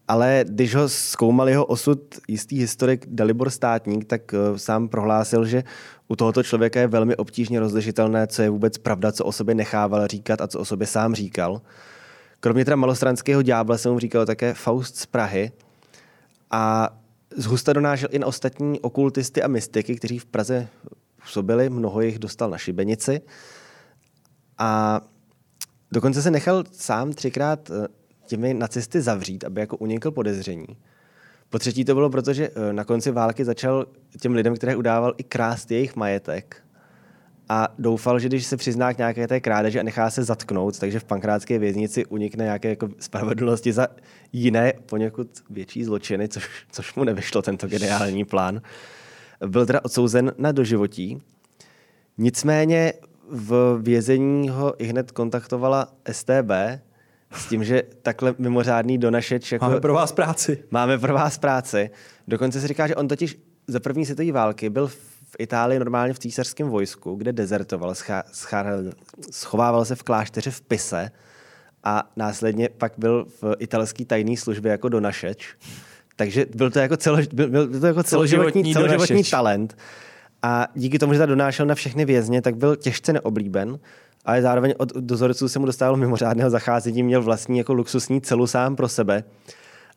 [0.08, 5.64] Ale když ho zkoumal jeho osud jistý historik Dalibor Státník, tak uh, sám prohlásil, že
[6.08, 10.08] u tohoto člověka je velmi obtížně rozlišitelné, co je vůbec pravda, co o sobě nechával
[10.08, 11.62] říkat a co o sobě sám říkal.
[12.40, 15.52] Kromě teda malostranského ďábla jsem mu říkal také Faust z Prahy
[16.52, 16.90] a
[17.36, 20.68] zhusta donášel i na ostatní okultisty a mystiky, kteří v Praze
[21.26, 23.22] působili, mnoho jich dostal na šibenici
[24.58, 25.02] a
[25.92, 27.88] dokonce se nechal sám třikrát eh,
[28.26, 30.68] těmi nacisty zavřít, aby jako unikl podezření.
[31.50, 33.86] Po třetí to bylo, protože eh, na konci války začal
[34.22, 36.58] těm lidem, které udával, i krást jejich majetek
[37.50, 41.00] a doufal, že když se přizná k nějaké té krádeži a nechá se zatknout, takže
[41.00, 43.88] v pankrátské věznici unikne nějaké jako spravedlnosti za
[44.34, 48.62] jiné poněkud větší zločiny, což, což mu nevyšlo tento geniální plán.
[49.48, 51.22] Byl teda odsouzen na doživotí.
[52.18, 52.94] Nicméně
[53.30, 56.52] v vězení ho i hned kontaktovala STB
[57.32, 59.52] s tím, že takhle mimořádný donašeč...
[59.52, 60.64] Jako, máme pro vás práci.
[60.72, 61.90] Máme pro vás práci.
[62.28, 66.20] Dokonce se říká, že on totiž za první světové války byl v Itálii normálně v
[66.20, 68.94] císařském vojsku, kde dezertoval, scha- scha-
[69.32, 71.12] schovával se v klášteře v Pise
[71.84, 75.56] a následně pak byl v italské tajné službě jako donašeč.
[76.16, 79.78] Takže byl to jako, celo, byl, byl to jako celoživotní, celoživotní talent.
[80.42, 83.80] A díky tomu, že ta donášel na všechny vězně, tak byl těžce neoblíben,
[84.26, 88.76] ale zároveň od dozorců se mu dostávalo mimořádného zacházení, měl vlastní jako luxusní celu sám
[88.76, 89.24] pro sebe.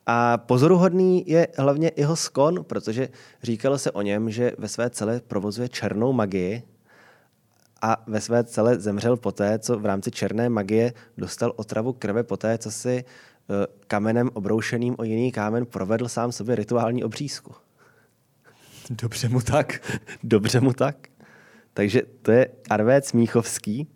[0.06, 3.08] A pozoruhodný je hlavně jeho skon, protože
[3.42, 6.62] říkalo se o něm, že ve své celé provozuje černou magii
[7.82, 12.58] a ve své celé zemřel poté, co v rámci černé magie dostal otravu krve poté,
[12.58, 13.04] co si
[13.86, 17.54] kamenem obroušeným o jiný kámen provedl sám sobě rituální obřízku.
[18.90, 19.80] Dobře mu tak.
[20.22, 20.96] Dobře mu tak.
[21.74, 23.88] Takže to je Arvéc Míchovský,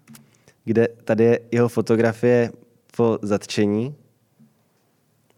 [0.65, 2.53] kde tady je jeho fotografie
[2.97, 3.95] po zatčení.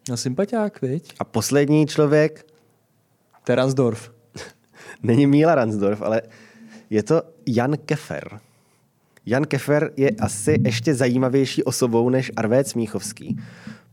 [0.09, 1.15] No sympatiák, viď?
[1.19, 2.47] A poslední člověk
[3.45, 4.13] Teransdorf.
[5.03, 6.23] není Míla Ransdorf, ale
[6.91, 8.41] je to Jan Kefer.
[9.27, 13.37] Jan Kefer je asi ještě zajímavější osobou než Arvéc Smíchovský,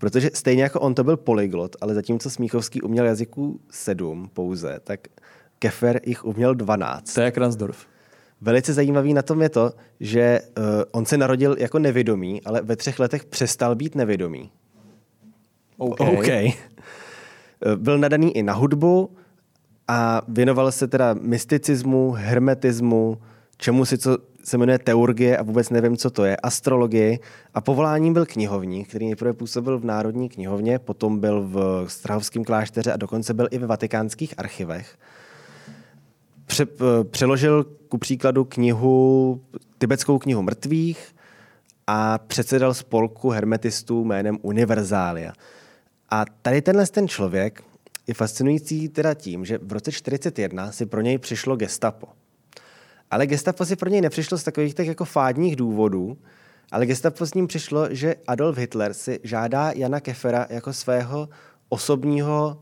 [0.01, 4.99] protože stejně jako on to byl polyglot, ale zatímco Smíchovský uměl jazyků sedm pouze, tak
[5.59, 7.13] Kefer jich uměl 12.
[7.13, 7.85] To je jak Ransdorf.
[8.41, 12.75] Velice zajímavý na tom je to, že uh, on se narodil jako nevědomý, ale ve
[12.75, 14.51] třech letech přestal být nevědomý.
[15.77, 15.99] OK.
[15.99, 16.27] OK.
[17.65, 19.09] Eh, Byl nadaný i na hudbu
[19.87, 23.17] a věnoval se teda mysticismu, hermetismu,
[23.57, 27.19] čemu si co se jmenuje teurgie a vůbec nevím, co to je, astrologii
[27.53, 32.93] a povoláním byl knihovník, který nejprve působil v Národní knihovně, potom byl v Strahovském klášteře
[32.93, 34.97] a dokonce byl i ve vatikánských archivech.
[36.45, 39.41] Pře- eh, přeložil ku příkladu knihu,
[39.77, 41.15] tibetskou knihu mrtvých
[41.87, 45.33] a předsedal spolku hermetistů jménem Univerzália.
[46.09, 47.63] A tady tenhle ten člověk
[48.07, 52.07] je fascinující teda tím, že v roce 41 si pro něj přišlo gestapo.
[53.11, 56.17] Ale gestapo si pro něj nepřišlo z takových těch jako fádních důvodů,
[56.71, 61.29] ale gestapo s ním přišlo, že Adolf Hitler si žádá Jana Kefera jako svého
[61.69, 62.61] osobního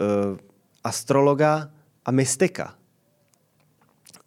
[0.00, 0.38] uh,
[0.84, 1.70] astrologa
[2.04, 2.74] a mystika.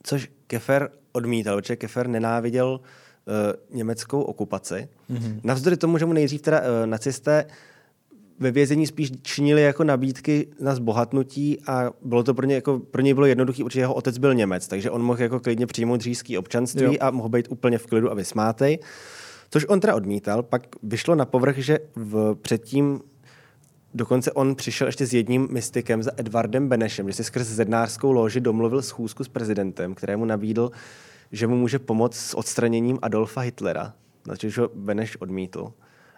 [0.03, 4.89] Což Kefer odmítal, protože Kefer nenáviděl uh, německou okupaci.
[5.09, 5.39] Mm-hmm.
[5.43, 7.45] Navzdory tomu, že mu nejdřív teda uh, nacisté
[8.39, 13.01] ve vězení spíš činili jako nabídky na zbohatnutí a bylo to pro, ně jako, pro
[13.01, 16.37] něj bylo jednoduché, protože jeho otec byl Němec, takže on mohl jako klidně přijmout říšský
[16.37, 16.93] občanství Jo.
[16.99, 18.79] a mohl být úplně v klidu a vysmátej.
[19.49, 23.01] Což on teda odmítal, pak vyšlo na povrch, že v, předtím
[23.93, 28.41] dokonce on přišel ještě s jedním mystikem za Edvardem Benešem, že si skrz zednářskou loži
[28.41, 30.71] domluvil schůzku s prezidentem, kterému nabídl,
[31.31, 33.93] že mu může pomoct s odstraněním Adolfa Hitlera,
[34.27, 35.73] na což ho Beneš odmítl.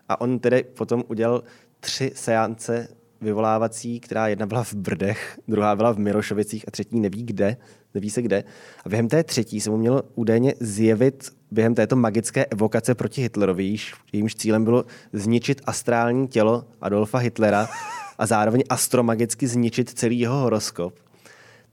[0.09, 1.43] A on tedy potom udělal
[1.82, 2.88] tři seance
[3.22, 7.58] vyvolávací, která jedna byla v Brdech, druhá byla v Mirošovicích a třetí neví kde,
[7.94, 8.44] neví se kde.
[8.86, 13.76] A během té třetí se mu mělo údajně zjevit během této magické evokace proti Hitlerovi,
[14.14, 17.70] jejímž cílem bylo zničit astrální tělo Adolfa Hitlera
[18.18, 20.94] a zároveň astromagicky zničit celý jeho horoskop.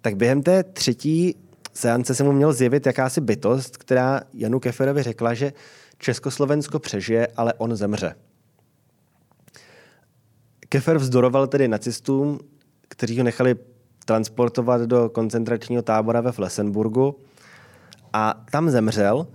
[0.00, 1.34] Tak během té třetí
[1.72, 5.52] seance se mu měl zjevit jakási bytost, která Janu Keferovi řekla, že
[5.98, 8.14] Československo přežije, ale on zemře.
[10.68, 12.40] Kefer vzdoroval tedy nacistům,
[12.88, 13.56] kteří ho nechali
[14.04, 17.18] transportovat do koncentračního tábora ve Flessenburgu
[18.12, 19.26] a tam zemřel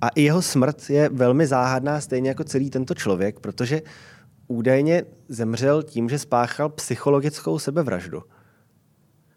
[0.00, 3.82] a i jeho smrt je velmi záhadná, stejně jako celý tento člověk, protože
[4.48, 8.22] údajně zemřel tím, že spáchal psychologickou sebevraždu.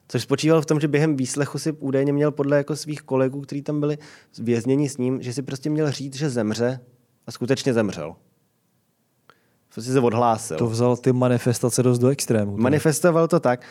[0.07, 3.61] Což spočívalo v tom, že během výslechu si údajně měl podle jako svých kolegů, kteří
[3.61, 3.97] tam byli
[4.39, 6.79] vězněni s ním, že si prostě měl říct, že zemře
[7.27, 8.15] a skutečně zemřel.
[9.73, 10.57] Prostě se odhlásil.
[10.57, 12.51] To vzal ty manifestace dost do extrému.
[12.51, 12.63] teda.
[12.63, 13.61] Manifestoval to tak.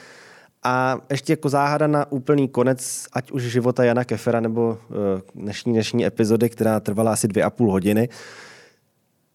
[0.63, 4.97] A ještě jako záhada na úplný konec, ať už života Jana Kefera nebo uh,
[5.35, 8.09] dnešní, dnešní epizody, která trvala asi dvě a půl hodiny,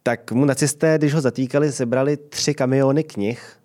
[0.03, 3.59] tak mu nacisté, když ho zatýkali, sebrali tři kamiony knih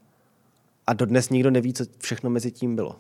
[0.86, 2.96] a dodnes nikdo neví, co všechno mezi tím bylo.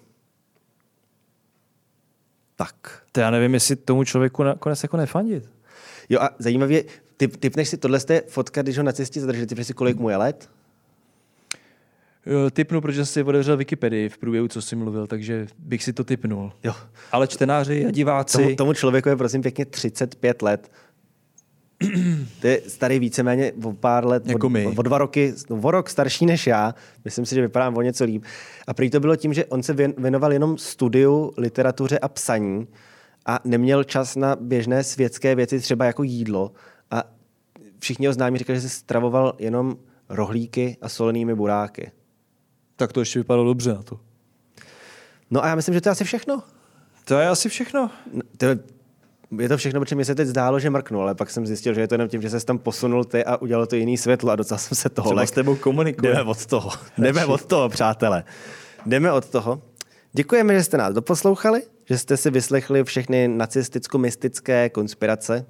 [2.56, 3.02] Tak.
[3.12, 5.50] To já nevím, jestli tomu člověku nakonec jako nefandit.
[6.08, 6.84] Jo a zajímavě,
[7.20, 10.16] ty, typneš si, tohle je fotka, když ho nacisti zadrželi, typneš si, kolik mu je
[10.16, 10.50] let?
[12.52, 16.52] Typnu, protože jsi otevřel Wikipedii v průběhu, co jsi mluvil, takže bych si to typnul.
[16.64, 16.72] Jo.
[17.12, 18.42] Ale čtenáři a diváci...
[18.42, 20.70] Tomu, tomu člověku je prosím pěkně 35 let.
[22.40, 24.66] To je starý víceméně o pár let, Jako o, my.
[24.76, 26.74] o dva roky, no, o rok starší než já.
[27.04, 28.24] Myslím si, že vypadám o něco líp.
[28.66, 32.66] A prý to bylo tím, že on se věn- věnoval jenom studiu, literatuře a psaní
[33.26, 36.52] a neměl čas na běžné světské věci, třeba jako jídlo.
[37.80, 39.76] Všichni ho známí říkali, že se stravoval jenom
[40.08, 41.92] rohlíky a solenými buráky.
[42.76, 44.00] Tak to ještě vypadalo dobře na to.
[45.30, 46.42] No a já myslím, že to je asi všechno.
[47.04, 47.90] To je asi všechno.
[48.12, 48.58] No, To je,
[49.38, 51.80] je to všechno, protože mi se teď zdálo, že mrknul, ale pak jsem zjistil, že
[51.80, 54.36] je to jenom tím, že se tam posunul ty a udělalo to jiný světlo a
[54.36, 56.12] docela jsem se toho Třeba s tebou komunikuje.
[56.12, 56.70] Jdeme od toho.
[56.98, 58.24] Jdeme od toho, přátelé.
[58.86, 59.62] Jdeme od toho.
[60.12, 65.46] Děkujeme, že jste nás doposlouchali, že jste si vyslechli všechny nacisticko-mystické konspirace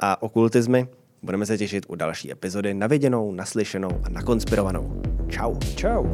[0.00, 0.88] a okultizmy.
[1.22, 5.02] Budeme se těšit u další epizody na viděnou, naslyšenou a nakonspirovanou.
[5.28, 5.54] Čau.
[5.76, 6.06] Čau.